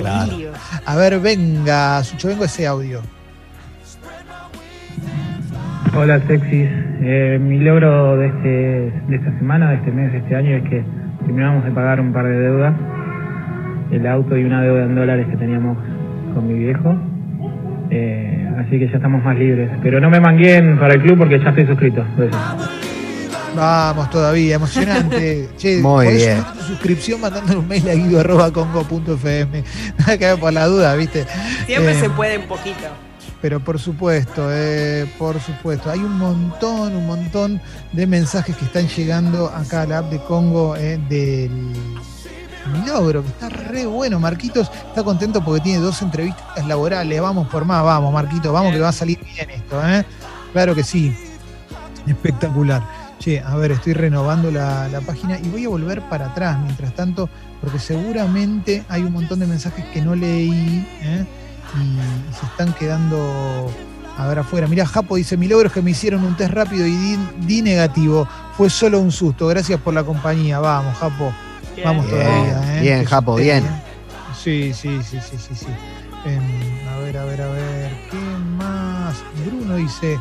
A 0.84 0.96
ver, 0.96 1.20
venga, 1.20 2.02
Sucho, 2.04 2.28
vengo 2.28 2.44
ese 2.44 2.66
audio. 2.66 3.00
Hola, 5.94 6.20
sexys. 6.26 6.68
Eh, 7.00 7.38
mi 7.40 7.58
logro 7.58 8.16
de, 8.18 8.26
este, 8.26 8.48
de 9.08 9.16
esta 9.16 9.38
semana, 9.38 9.70
de 9.70 9.76
este 9.76 9.92
mes, 9.92 10.12
de 10.12 10.18
este 10.18 10.34
año 10.34 10.56
es 10.56 10.68
que 10.68 10.84
terminamos 11.20 11.64
de 11.64 11.70
pagar 11.70 12.00
un 12.00 12.12
par 12.12 12.26
de 12.26 12.38
deudas, 12.38 12.74
el 13.90 14.06
auto 14.06 14.36
y 14.36 14.44
una 14.44 14.62
deuda 14.62 14.84
en 14.84 14.94
dólares 14.94 15.26
que 15.30 15.36
teníamos 15.36 15.78
con 16.34 16.46
mi 16.48 16.54
viejo. 16.54 16.96
Eh, 17.90 18.48
así 18.58 18.78
que 18.78 18.88
ya 18.88 18.96
estamos 18.96 19.24
más 19.24 19.38
libres. 19.38 19.70
Pero 19.82 20.00
no 20.00 20.10
me 20.10 20.20
manguen 20.20 20.78
para 20.78 20.94
el 20.94 21.02
club 21.02 21.18
porque 21.18 21.38
ya 21.38 21.48
estoy 21.48 21.66
suscrito. 21.66 22.04
Vamos 23.60 24.10
todavía, 24.10 24.56
emocionante. 24.56 25.48
che, 25.56 25.80
Muy 25.80 26.14
bien. 26.14 26.44
tu 26.58 26.64
suscripción 26.64 27.20
mandando 27.20 27.58
un 27.58 27.68
mail 27.68 27.88
a 27.88 27.94
guido.congo.fm. 27.94 29.64
Nada 29.98 30.18
que 30.18 30.26
ver 30.26 30.38
por 30.38 30.52
la 30.52 30.66
duda, 30.66 30.94
¿viste? 30.94 31.26
Siempre 31.66 31.98
se 31.98 32.10
puede 32.10 32.38
un 32.38 32.46
poquito 32.46 33.06
pero 33.40 33.60
por 33.60 33.78
supuesto, 33.78 34.48
eh, 34.50 35.06
por 35.18 35.40
supuesto. 35.40 35.90
Hay 35.90 36.00
un 36.00 36.18
montón, 36.18 36.96
un 36.96 37.06
montón 37.06 37.60
de 37.92 38.06
mensajes 38.06 38.56
que 38.56 38.64
están 38.64 38.88
llegando 38.88 39.46
acá 39.48 39.82
a 39.82 39.86
la 39.86 39.98
app 39.98 40.10
de 40.10 40.18
Congo 40.18 40.74
eh, 40.76 40.98
del 41.08 41.72
logro, 42.86 43.22
que 43.22 43.28
está 43.28 43.48
re 43.48 43.86
bueno. 43.86 44.18
Marquitos 44.18 44.70
está 44.88 45.04
contento 45.04 45.44
porque 45.44 45.60
tiene 45.60 45.78
dos 45.78 46.02
entrevistas 46.02 46.66
laborales. 46.66 47.20
Vamos 47.20 47.48
por 47.48 47.64
más, 47.64 47.84
vamos, 47.84 48.12
Marquito, 48.12 48.52
vamos 48.52 48.72
que 48.72 48.80
va 48.80 48.88
a 48.88 48.92
salir 48.92 49.18
bien 49.22 49.50
esto, 49.50 49.86
¿eh? 49.86 50.04
Claro 50.52 50.74
que 50.74 50.82
sí. 50.82 51.16
Espectacular. 52.06 52.82
Che, 53.18 53.40
a 53.40 53.56
ver, 53.56 53.72
estoy 53.72 53.94
renovando 53.94 54.50
la, 54.50 54.88
la, 54.88 55.00
página 55.00 55.38
y 55.38 55.48
voy 55.48 55.64
a 55.64 55.68
volver 55.68 56.02
para 56.08 56.26
atrás 56.26 56.58
mientras 56.62 56.94
tanto, 56.94 57.30
porque 57.62 57.78
seguramente 57.78 58.84
hay 58.88 59.02
un 59.02 59.12
montón 59.12 59.38
de 59.38 59.46
mensajes 59.46 59.84
que 59.86 60.02
no 60.02 60.14
leí. 60.14 60.86
¿eh? 61.02 61.24
y, 61.74 62.34
se 62.34 62.46
están 62.46 62.72
quedando 62.74 63.70
a 64.16 64.26
ver 64.26 64.38
afuera. 64.38 64.66
Mira, 64.66 64.86
Japo 64.86 65.16
dice, 65.16 65.36
mi 65.36 65.48
logro 65.48 65.68
es 65.68 65.72
que 65.72 65.82
me 65.82 65.90
hicieron 65.90 66.24
un 66.24 66.36
test 66.36 66.52
rápido 66.52 66.86
y 66.86 67.18
di, 67.40 67.62
negativo. 67.62 68.28
Fue 68.56 68.70
solo 68.70 69.00
un 69.00 69.12
susto. 69.12 69.46
Gracias 69.46 69.80
por 69.80 69.94
la 69.94 70.04
compañía. 70.04 70.58
Vamos, 70.58 70.96
Japo. 70.96 71.32
Vamos 71.84 72.08
todavía. 72.08 72.78
¿eh? 72.78 72.80
Bien, 72.80 73.04
Japo, 73.04 73.36
bien. 73.36 73.64
Sí, 74.42 74.72
sí, 74.72 75.00
sí, 75.02 75.18
sí, 75.20 75.36
sí, 75.36 75.54
sí. 75.54 75.66
Em, 76.24 76.88
a 76.88 76.98
ver, 76.98 77.18
a 77.18 77.24
ver, 77.24 77.42
a 77.42 77.48
ver. 77.48 77.90
¿Qué 78.10 78.18
más? 78.56 79.16
Bruno 79.44 79.76
dice, 79.76 80.18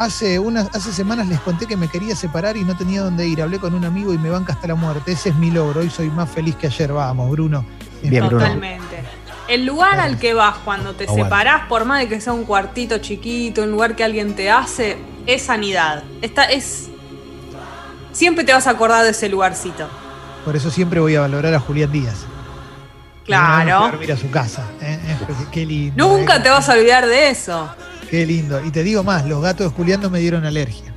hace, 0.00 0.38
unas, 0.38 0.74
hace 0.74 0.92
semanas 0.92 1.28
les 1.28 1.38
conté 1.40 1.66
que 1.66 1.76
me 1.76 1.86
quería 1.86 2.16
separar 2.16 2.56
y 2.56 2.64
no 2.64 2.74
tenía 2.74 3.02
dónde 3.02 3.26
ir. 3.28 3.42
Hablé 3.42 3.58
con 3.58 3.74
un 3.74 3.84
amigo 3.84 4.14
y 4.14 4.18
me 4.18 4.30
banca 4.30 4.54
hasta 4.54 4.66
la 4.66 4.74
muerte. 4.74 5.12
Ese 5.12 5.28
es 5.28 5.34
mi 5.36 5.50
logro. 5.50 5.80
Hoy 5.80 5.90
soy 5.90 6.08
más 6.10 6.30
feliz 6.30 6.56
que 6.56 6.68
ayer. 6.68 6.90
Vamos, 6.90 7.30
Bruno. 7.30 7.66
Bien, 8.02 8.28
Totalmente. 8.28 9.04
El 9.46 9.66
lugar 9.66 10.00
al 10.00 10.18
que 10.18 10.32
vas 10.32 10.56
cuando 10.64 10.94
te 10.94 11.06
separás, 11.06 11.66
por 11.68 11.84
más 11.84 12.00
de 12.00 12.08
que 12.08 12.20
sea 12.20 12.32
un 12.32 12.44
cuartito 12.44 12.98
chiquito, 12.98 13.62
un 13.62 13.72
lugar 13.72 13.94
que 13.94 14.02
alguien 14.02 14.34
te 14.34 14.50
hace, 14.50 14.96
es 15.26 15.42
sanidad. 15.42 16.02
Esta 16.22 16.44
es. 16.44 16.88
Siempre 18.12 18.44
te 18.44 18.54
vas 18.54 18.66
a 18.66 18.70
acordar 18.70 19.04
de 19.04 19.10
ese 19.10 19.28
lugarcito. 19.28 19.86
Por 20.46 20.56
eso 20.56 20.70
siempre 20.70 20.98
voy 21.00 21.14
a 21.16 21.20
valorar 21.20 21.52
a 21.52 21.60
Julián 21.60 21.92
Díaz. 21.92 22.24
Claro. 23.26 23.92
Mira 24.00 24.16
su 24.16 24.30
casa. 24.30 24.64
¿eh? 24.80 24.98
Qué 25.52 25.66
lindo. 25.66 26.08
Nunca 26.08 26.36
¿eh? 26.36 26.40
te 26.40 26.48
vas 26.48 26.68
a 26.68 26.72
olvidar 26.72 27.06
de 27.06 27.28
eso. 27.28 27.68
Qué 28.10 28.26
lindo. 28.26 28.64
Y 28.64 28.70
te 28.72 28.82
digo 28.82 29.04
más, 29.04 29.24
los 29.26 29.40
gatos 29.40 29.70
de 29.70 29.76
Julián 29.76 30.00
no 30.00 30.10
me 30.10 30.18
dieron 30.18 30.44
alergia. 30.44 30.92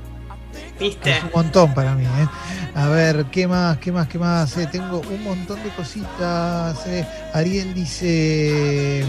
¿Viste? 0.80 1.12
Es 1.12 1.22
un 1.22 1.30
montón 1.32 1.72
para 1.72 1.94
mí. 1.94 2.04
¿eh? 2.04 2.28
A 2.74 2.88
ver, 2.88 3.26
¿qué 3.26 3.46
más? 3.46 3.78
¿Qué 3.78 3.92
más? 3.92 4.08
¿Qué 4.08 4.18
más? 4.18 4.56
Eh, 4.56 4.68
tengo 4.70 5.00
un 5.00 5.22
montón 5.22 5.62
de 5.62 5.70
cositas. 5.70 6.84
Eh. 6.88 7.06
Ariel 7.32 7.72
dice. 7.72 9.04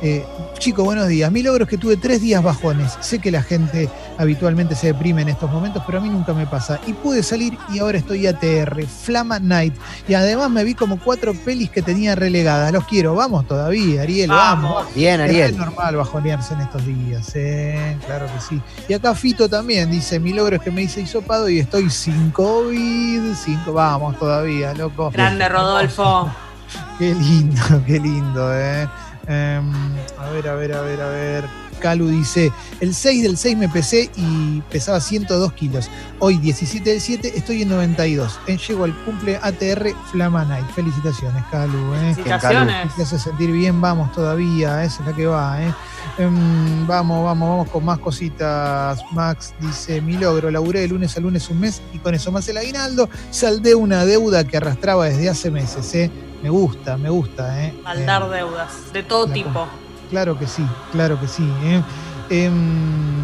Eh, 0.00 0.24
chico, 0.58 0.84
buenos 0.84 1.08
días. 1.08 1.30
Mi 1.32 1.42
logro 1.42 1.64
es 1.64 1.70
que 1.70 1.76
tuve 1.76 1.96
tres 1.96 2.20
días 2.20 2.42
bajones. 2.42 2.96
Sé 3.00 3.18
que 3.18 3.32
la 3.32 3.42
gente 3.42 3.88
habitualmente 4.16 4.76
se 4.76 4.88
deprime 4.88 5.22
en 5.22 5.28
estos 5.28 5.50
momentos, 5.50 5.82
pero 5.84 5.98
a 5.98 6.00
mí 6.00 6.08
nunca 6.08 6.32
me 6.34 6.46
pasa. 6.46 6.78
Y 6.86 6.92
pude 6.92 7.22
salir 7.22 7.58
y 7.72 7.80
ahora 7.80 7.98
estoy 7.98 8.26
ATR, 8.26 8.86
Flama 8.86 9.40
Night. 9.40 9.74
Y 10.06 10.14
además 10.14 10.50
me 10.50 10.62
vi 10.62 10.74
como 10.74 11.00
cuatro 11.00 11.34
pelis 11.34 11.70
que 11.70 11.82
tenía 11.82 12.14
relegadas. 12.14 12.72
Los 12.72 12.84
quiero. 12.84 13.14
Vamos 13.14 13.46
todavía, 13.48 14.02
Ariel. 14.02 14.30
Vamos. 14.30 14.86
Bien, 14.94 15.20
Ariel. 15.20 15.50
Es 15.50 15.56
normal 15.56 15.96
bajonearse 15.96 16.54
en 16.54 16.60
estos 16.60 16.86
días. 16.86 17.32
¿eh? 17.34 17.96
Claro 18.06 18.26
que 18.26 18.40
sí. 18.40 18.62
Y 18.88 18.94
acá 18.94 19.14
Fito 19.14 19.48
también 19.48 19.90
dice: 19.90 20.20
Mi 20.20 20.32
logro 20.32 20.56
es 20.56 20.62
que 20.62 20.70
me 20.70 20.82
hice 20.82 21.00
hisopado 21.00 21.48
y 21.48 21.58
estoy 21.58 21.90
sin 21.90 22.30
COVID. 22.30 23.34
Cinco. 23.34 23.72
Vamos 23.72 24.16
todavía, 24.18 24.74
loco. 24.74 25.10
Grande, 25.10 25.48
Rodolfo. 25.48 26.30
Qué 26.98 27.14
lindo, 27.14 27.82
qué 27.86 27.98
lindo, 27.98 28.54
¿eh? 28.54 28.86
Em, 29.28 29.70
a 30.18 30.30
ver, 30.30 30.48
a 30.48 30.54
ver, 30.54 30.74
a 30.74 30.80
ver, 30.80 31.00
a 31.00 31.08
ver. 31.10 31.44
Calu 31.78 32.08
dice, 32.08 32.50
el 32.80 32.94
6 32.94 33.22
del 33.22 33.36
6 33.36 33.56
me 33.56 33.68
pesé 33.68 34.10
y 34.16 34.60
pesaba 34.62 35.00
102 35.00 35.52
kilos. 35.52 35.90
Hoy, 36.18 36.38
17 36.38 36.90
del 36.90 37.00
7, 37.00 37.32
estoy 37.36 37.62
en 37.62 37.68
92. 37.68 38.40
Eh, 38.46 38.58
llego 38.66 38.84
al 38.84 38.96
cumple 39.04 39.38
ATR 39.40 39.94
Flama 40.10 40.44
Night. 40.44 40.66
Felicitaciones, 40.74 41.44
Calu. 41.50 41.94
Eh. 41.94 42.14
Felicitaciones. 42.14 42.94
Te 42.96 43.02
hace 43.02 43.18
sentir 43.18 43.52
bien, 43.52 43.80
vamos 43.80 44.12
todavía, 44.12 44.82
esa 44.82 45.02
es 45.02 45.06
la 45.06 45.12
que 45.14 45.26
va. 45.26 45.62
Eh. 45.62 45.74
Em, 46.18 46.86
vamos, 46.86 47.24
vamos, 47.24 47.48
vamos 47.48 47.70
con 47.70 47.84
más 47.84 47.98
cositas. 47.98 49.00
Max 49.12 49.54
dice, 49.60 50.00
mi 50.00 50.16
logro, 50.16 50.50
laburé 50.50 50.80
de 50.80 50.88
lunes 50.88 51.16
a 51.16 51.20
lunes 51.20 51.48
un 51.48 51.60
mes 51.60 51.82
y 51.92 51.98
con 51.98 52.14
eso 52.14 52.32
más 52.32 52.48
el 52.48 52.56
aguinaldo, 52.56 53.08
saldé 53.30 53.74
una 53.74 54.04
deuda 54.04 54.44
que 54.44 54.56
arrastraba 54.56 55.04
desde 55.06 55.28
hace 55.28 55.50
meses. 55.50 55.94
Eh. 55.94 56.10
Me 56.42 56.50
gusta, 56.50 56.96
me 56.96 57.10
gusta. 57.10 57.64
¿eh? 57.64 57.74
Saldar 57.82 58.22
eh, 58.22 58.36
deudas, 58.36 58.92
de 58.92 59.02
todo 59.02 59.26
tipo. 59.26 59.66
Claro 60.10 60.38
que 60.38 60.46
sí, 60.46 60.64
claro 60.92 61.20
que 61.20 61.28
sí. 61.28 61.48
¿eh? 61.64 61.82
Em, 62.30 63.22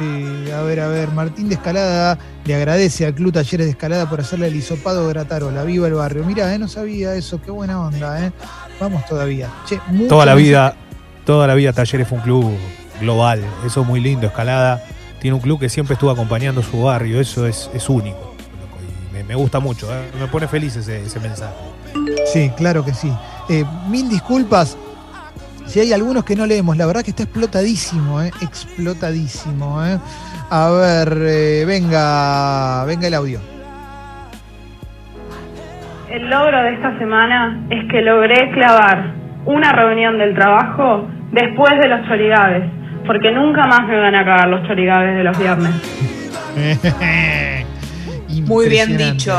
eh, 0.00 0.52
a 0.52 0.62
ver, 0.62 0.80
a 0.80 0.88
ver, 0.88 1.10
Martín 1.10 1.48
de 1.48 1.54
Escalada 1.54 2.18
le 2.44 2.54
agradece 2.54 3.06
al 3.06 3.14
Club 3.14 3.32
Talleres 3.32 3.66
de 3.66 3.72
Escalada 3.72 4.08
por 4.08 4.20
hacerle 4.20 4.48
el 4.48 4.56
hisopado 4.56 5.06
gratarola. 5.08 5.64
Viva 5.64 5.86
el 5.86 5.94
barrio. 5.94 6.24
Mira, 6.24 6.56
no 6.58 6.68
sabía 6.68 7.14
eso, 7.14 7.40
qué 7.40 7.50
buena 7.50 7.80
onda. 7.80 8.26
¿eh? 8.26 8.32
Vamos 8.80 9.04
todavía. 9.06 9.48
toda 10.08 10.26
la 10.26 10.34
vida, 10.34 10.74
toda 11.24 11.46
la 11.46 11.54
vida 11.54 11.72
Talleres 11.72 12.08
fue 12.08 12.18
un 12.18 12.24
club 12.24 12.52
global. 13.00 13.44
Eso 13.66 13.82
es 13.82 13.86
muy 13.86 14.00
lindo. 14.00 14.26
Escalada 14.26 14.82
tiene 15.20 15.34
un 15.34 15.40
club 15.40 15.60
que 15.60 15.68
siempre 15.68 15.94
estuvo 15.94 16.10
acompañando 16.10 16.62
su 16.62 16.82
barrio. 16.82 17.20
Eso 17.20 17.46
es, 17.46 17.70
es 17.74 17.88
único. 17.88 18.34
me, 19.12 19.34
gusta 19.34 19.60
mucho. 19.60 19.88
Me 20.18 20.26
pone 20.26 20.48
feliz 20.48 20.76
ese, 20.76 21.04
ese 21.04 21.20
mensaje. 21.20 21.54
Sí, 22.26 22.50
claro 22.56 22.84
que 22.84 22.94
sí. 22.94 23.12
Eh, 23.48 23.64
mil 23.88 24.08
disculpas. 24.08 24.76
Si 25.66 25.80
hay 25.80 25.92
algunos 25.92 26.24
que 26.24 26.36
no 26.36 26.46
leemos, 26.46 26.76
la 26.76 26.86
verdad 26.86 27.02
que 27.02 27.10
está 27.10 27.22
explotadísimo, 27.22 28.20
eh, 28.20 28.30
explotadísimo. 28.42 29.84
Eh. 29.84 29.98
A 30.50 30.70
ver, 30.70 31.16
eh, 31.18 31.64
venga, 31.66 32.84
venga 32.84 33.06
el 33.06 33.14
audio. 33.14 33.40
El 36.10 36.28
logro 36.28 36.62
de 36.62 36.74
esta 36.74 36.98
semana 36.98 37.64
es 37.70 37.90
que 37.90 38.02
logré 38.02 38.50
clavar 38.52 39.14
una 39.46 39.72
reunión 39.72 40.18
del 40.18 40.34
trabajo 40.34 41.06
después 41.30 41.72
de 41.80 41.88
los 41.88 42.06
chorigaves, 42.06 42.70
porque 43.06 43.32
nunca 43.32 43.66
más 43.66 43.88
me 43.88 43.98
van 43.98 44.14
a 44.14 44.24
cagar 44.24 44.48
los 44.48 44.68
chorigaves 44.68 45.16
de 45.16 45.24
los 45.24 45.38
viernes. 45.38 45.72
Muy 48.46 48.68
bien 48.68 48.98
dicho. 48.98 49.34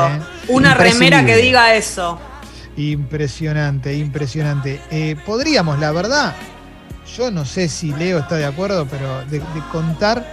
Una 0.48 0.74
remera 0.74 1.24
que 1.26 1.36
diga 1.38 1.76
eso. 1.76 2.20
Impresionante, 2.78 3.96
impresionante. 3.96 4.82
Eh, 4.90 5.16
podríamos, 5.26 5.80
la 5.80 5.92
verdad, 5.92 6.34
yo 7.16 7.30
no 7.30 7.46
sé 7.46 7.68
si 7.68 7.94
Leo 7.94 8.20
está 8.20 8.36
de 8.36 8.46
acuerdo, 8.46 8.88
pero 8.90 9.24
de, 9.26 9.42
contar 9.72 10.26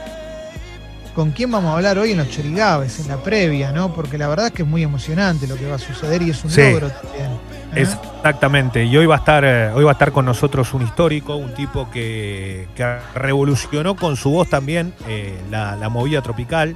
con 1.14 1.32
quién 1.32 1.50
vamos 1.50 1.72
a 1.72 1.76
hablar 1.76 1.98
hoy 1.98 2.12
en 2.12 2.18
los 2.18 2.30
Chorigaves, 2.30 3.00
en 3.00 3.08
la 3.08 3.16
previa, 3.18 3.72
¿no? 3.72 3.92
Porque 3.92 4.16
la 4.16 4.28
verdad 4.28 4.46
es 4.46 4.52
que 4.52 4.62
es 4.62 4.68
muy 4.68 4.82
emocionante 4.82 5.46
lo 5.46 5.56
que 5.56 5.68
va 5.68 5.74
a 5.74 5.78
suceder 5.78 6.22
y 6.22 6.30
es 6.30 6.42
un 6.44 6.50
logro 6.50 6.90
también. 6.90 7.30
¿eh? 7.74 7.82
Exactamente. 7.82 8.84
Y 8.84 8.96
hoy 8.96 9.06
va 9.06 9.16
a 9.16 9.18
estar, 9.18 9.44
eh, 9.44 9.70
hoy 9.74 9.84
va 9.84 9.90
a 9.90 9.92
estar 9.92 10.12
con 10.12 10.24
nosotros 10.24 10.72
un 10.72 10.82
histórico, 10.82 11.36
un 11.36 11.52
tipo 11.52 11.90
que, 11.90 12.68
revolucionó 13.14 13.96
con 13.96 14.16
su 14.16 14.30
voz 14.30 14.48
también 14.48 14.94
la, 15.50 15.76
la 15.76 15.88
movida 15.90 16.22
tropical 16.22 16.74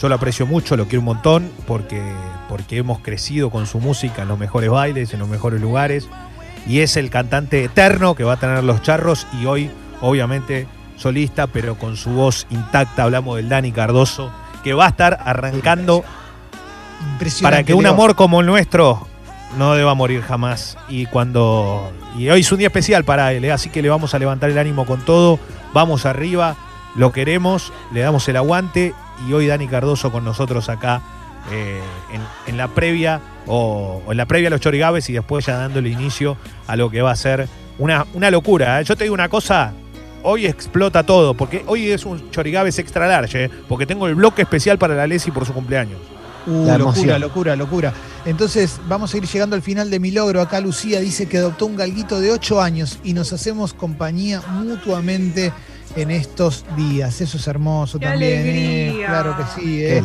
yo 0.00 0.08
lo 0.08 0.14
aprecio 0.14 0.46
mucho, 0.46 0.76
lo 0.76 0.86
quiero 0.86 1.00
un 1.00 1.06
montón, 1.06 1.50
porque, 1.66 2.02
porque 2.48 2.78
hemos 2.78 3.00
crecido 3.00 3.50
con 3.50 3.66
su 3.66 3.80
música 3.80 4.22
en 4.22 4.28
los 4.28 4.38
mejores 4.38 4.70
bailes, 4.70 5.12
en 5.12 5.20
los 5.20 5.28
mejores 5.28 5.60
lugares. 5.60 6.08
Y 6.66 6.80
es 6.80 6.96
el 6.96 7.10
cantante 7.10 7.64
eterno 7.64 8.14
que 8.14 8.24
va 8.24 8.34
a 8.34 8.36
tener 8.38 8.64
los 8.64 8.80
charros 8.80 9.26
y 9.40 9.44
hoy, 9.44 9.70
obviamente, 10.00 10.66
solista, 10.96 11.46
pero 11.48 11.74
con 11.74 11.98
su 11.98 12.10
voz 12.10 12.46
intacta. 12.48 13.02
Hablamos 13.02 13.36
del 13.36 13.50
Dani 13.50 13.72
Cardoso, 13.72 14.30
que 14.64 14.72
va 14.72 14.86
a 14.86 14.88
estar 14.88 15.18
arrancando 15.22 16.02
para 17.42 17.62
que 17.62 17.74
un 17.74 17.86
amor 17.86 18.14
como 18.14 18.40
el 18.40 18.46
nuestro 18.46 19.06
no 19.58 19.74
deba 19.74 19.94
morir 19.94 20.22
jamás. 20.22 20.78
Y 20.88 21.06
cuando. 21.06 21.92
Y 22.16 22.30
hoy 22.30 22.40
es 22.40 22.52
un 22.52 22.58
día 22.58 22.68
especial 22.68 23.04
para 23.04 23.34
él, 23.34 23.44
¿eh? 23.44 23.52
así 23.52 23.68
que 23.68 23.82
le 23.82 23.90
vamos 23.90 24.14
a 24.14 24.18
levantar 24.18 24.48
el 24.48 24.58
ánimo 24.58 24.86
con 24.86 25.04
todo. 25.04 25.38
Vamos 25.74 26.06
arriba, 26.06 26.56
lo 26.94 27.12
queremos, 27.12 27.70
le 27.92 28.00
damos 28.00 28.26
el 28.28 28.36
aguante 28.36 28.94
y 29.26 29.32
hoy 29.32 29.46
Dani 29.46 29.66
Cardoso 29.66 30.10
con 30.10 30.24
nosotros 30.24 30.68
acá 30.68 31.02
eh, 31.50 31.80
en, 32.46 32.56
la 32.56 32.68
previa 32.68 33.20
o, 33.46 34.02
en 34.08 34.16
la 34.16 34.26
previa 34.26 34.48
a 34.48 34.50
los 34.50 34.60
Chorigaves 34.60 35.08
y 35.10 35.14
después 35.14 35.46
ya 35.46 35.56
dándole 35.56 35.88
inicio 35.88 36.36
a 36.66 36.76
lo 36.76 36.90
que 36.90 37.02
va 37.02 37.10
a 37.10 37.16
ser 37.16 37.48
una, 37.78 38.06
una 38.14 38.30
locura. 38.30 38.80
¿eh? 38.80 38.84
Yo 38.84 38.96
te 38.96 39.04
digo 39.04 39.14
una 39.14 39.28
cosa, 39.28 39.72
hoy 40.22 40.46
explota 40.46 41.02
todo, 41.02 41.34
porque 41.34 41.64
hoy 41.66 41.90
es 41.90 42.04
un 42.04 42.30
Chorigaves 42.30 42.78
extra 42.78 43.08
large, 43.08 43.44
¿eh? 43.44 43.50
porque 43.68 43.86
tengo 43.86 44.06
el 44.06 44.14
bloque 44.14 44.42
especial 44.42 44.78
para 44.78 44.94
la 44.94 45.06
Lesi 45.06 45.30
por 45.30 45.46
su 45.46 45.52
cumpleaños. 45.52 45.98
Uh, 46.46 46.78
locura, 46.78 47.18
locura, 47.18 47.56
locura. 47.56 47.92
Entonces, 48.24 48.80
vamos 48.88 49.12
a 49.12 49.16
ir 49.18 49.26
llegando 49.26 49.56
al 49.56 49.62
final 49.62 49.90
de 49.90 50.00
mi 50.00 50.10
logro. 50.10 50.40
Acá 50.40 50.60
Lucía 50.60 51.00
dice 51.00 51.26
que 51.26 51.38
adoptó 51.38 51.66
un 51.66 51.76
galguito 51.76 52.18
de 52.20 52.32
8 52.32 52.62
años 52.62 52.98
y 53.04 53.12
nos 53.12 53.32
hacemos 53.32 53.74
compañía 53.74 54.40
mutuamente 54.48 55.52
en 55.96 56.10
estos 56.10 56.64
días. 56.76 57.20
Eso 57.20 57.36
es 57.36 57.46
hermoso 57.46 57.98
también. 57.98 58.42
¿eh? 58.46 59.02
Claro 59.06 59.36
que 59.36 59.60
sí, 59.60 59.84
¿eh? 59.84 60.02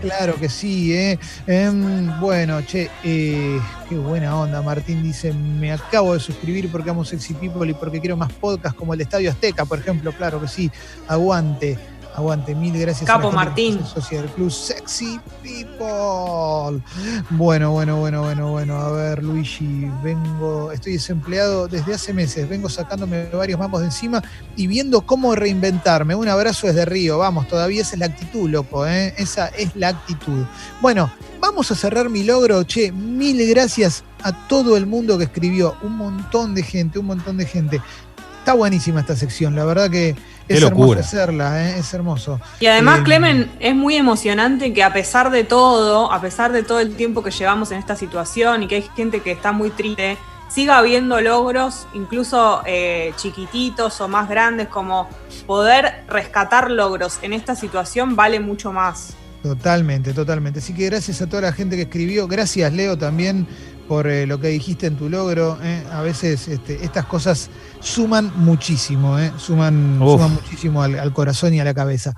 Claro 0.00 0.34
que 0.36 0.48
sí, 0.48 0.94
¿eh? 0.94 1.18
Em, 1.46 2.20
bueno, 2.20 2.60
che, 2.62 2.90
eh, 3.02 3.60
qué 3.88 3.96
buena 3.96 4.36
onda. 4.36 4.62
Martín 4.62 5.02
dice: 5.02 5.32
Me 5.32 5.72
acabo 5.72 6.14
de 6.14 6.20
suscribir 6.20 6.70
porque 6.70 6.90
amo 6.90 7.04
Sexy 7.04 7.34
People 7.34 7.70
y 7.70 7.74
porque 7.74 8.00
quiero 8.00 8.16
más 8.16 8.32
podcasts 8.32 8.78
como 8.78 8.92
el 8.92 8.98
de 8.98 9.04
Estadio 9.04 9.30
Azteca, 9.30 9.64
por 9.64 9.78
ejemplo. 9.78 10.12
Claro 10.12 10.40
que 10.40 10.48
sí. 10.48 10.70
Aguante. 11.08 11.78
Aguante, 12.14 12.54
mil 12.54 12.78
gracias. 12.78 13.06
Capo 13.06 13.32
Martín. 13.32 13.84
Social 13.84 14.26
Club 14.34 14.50
Sexy 14.50 15.18
People. 15.42 16.80
Bueno, 17.30 17.72
bueno, 17.72 17.98
bueno, 17.98 18.22
bueno, 18.22 18.50
bueno. 18.52 18.76
A 18.76 18.92
ver, 18.92 19.22
Luigi, 19.22 19.90
vengo, 20.02 20.70
estoy 20.70 20.92
desempleado 20.92 21.66
desde 21.66 21.94
hace 21.94 22.12
meses. 22.12 22.48
Vengo 22.48 22.68
sacándome 22.68 23.28
varios 23.30 23.58
mamos 23.58 23.80
de 23.80 23.86
encima 23.86 24.22
y 24.54 24.68
viendo 24.68 25.00
cómo 25.00 25.34
reinventarme. 25.34 26.14
Un 26.14 26.28
abrazo 26.28 26.68
desde 26.68 26.84
Río. 26.84 27.18
Vamos, 27.18 27.48
todavía 27.48 27.82
esa 27.82 27.94
es 27.94 27.98
la 27.98 28.06
actitud, 28.06 28.48
loco. 28.48 28.86
¿eh? 28.86 29.12
Esa 29.18 29.48
es 29.48 29.74
la 29.74 29.88
actitud. 29.88 30.44
Bueno, 30.80 31.10
vamos 31.40 31.72
a 31.72 31.74
cerrar 31.74 32.10
mi 32.10 32.22
logro. 32.22 32.62
Che, 32.62 32.92
mil 32.92 33.44
gracias 33.48 34.04
a 34.22 34.46
todo 34.46 34.76
el 34.76 34.86
mundo 34.86 35.18
que 35.18 35.24
escribió. 35.24 35.76
Un 35.82 35.96
montón 35.96 36.54
de 36.54 36.62
gente, 36.62 37.00
un 37.00 37.06
montón 37.06 37.38
de 37.38 37.46
gente. 37.46 37.80
Está 38.44 38.52
buenísima 38.52 39.00
esta 39.00 39.16
sección, 39.16 39.56
la 39.56 39.64
verdad 39.64 39.88
que 39.88 40.14
es 40.48 40.62
hermoso 40.62 41.00
hacerla, 41.00 41.64
¿eh? 41.64 41.78
es 41.78 41.94
hermoso. 41.94 42.38
Y 42.60 42.66
además, 42.66 43.00
eh, 43.00 43.04
Clemen, 43.04 43.50
es 43.58 43.74
muy 43.74 43.96
emocionante 43.96 44.74
que 44.74 44.82
a 44.82 44.92
pesar 44.92 45.30
de 45.30 45.44
todo, 45.44 46.12
a 46.12 46.20
pesar 46.20 46.52
de 46.52 46.62
todo 46.62 46.78
el 46.78 46.94
tiempo 46.94 47.22
que 47.22 47.30
llevamos 47.30 47.70
en 47.72 47.78
esta 47.78 47.96
situación 47.96 48.62
y 48.62 48.68
que 48.68 48.74
hay 48.74 48.82
gente 48.94 49.20
que 49.20 49.32
está 49.32 49.52
muy 49.52 49.70
triste, 49.70 50.18
siga 50.50 50.76
habiendo 50.76 51.22
logros, 51.22 51.86
incluso 51.94 52.60
eh, 52.66 53.14
chiquititos 53.16 53.98
o 54.02 54.08
más 54.08 54.28
grandes, 54.28 54.68
como 54.68 55.08
poder 55.46 56.04
rescatar 56.06 56.70
logros 56.70 57.20
en 57.22 57.32
esta 57.32 57.56
situación 57.56 58.14
vale 58.14 58.40
mucho 58.40 58.74
más. 58.74 59.14
Totalmente, 59.42 60.12
totalmente. 60.12 60.58
Así 60.58 60.74
que 60.74 60.84
gracias 60.84 61.22
a 61.22 61.26
toda 61.26 61.42
la 61.42 61.52
gente 61.52 61.76
que 61.76 61.82
escribió. 61.82 62.28
Gracias, 62.28 62.70
Leo, 62.74 62.98
también 62.98 63.46
por 63.88 64.06
eh, 64.06 64.26
lo 64.26 64.40
que 64.40 64.48
dijiste 64.48 64.86
en 64.86 64.96
tu 64.96 65.08
logro. 65.08 65.58
Eh. 65.62 65.84
A 65.90 66.02
veces 66.02 66.48
este, 66.48 66.84
estas 66.84 67.06
cosas 67.06 67.50
suman 67.80 68.32
muchísimo, 68.36 69.18
eh. 69.18 69.32
suman, 69.36 69.98
suman 69.98 70.34
muchísimo 70.34 70.82
al, 70.82 70.98
al, 70.98 71.12
corazón 71.12 71.54
y 71.54 71.60
a 71.60 71.64
la 71.64 71.74
cabeza. 71.74 72.14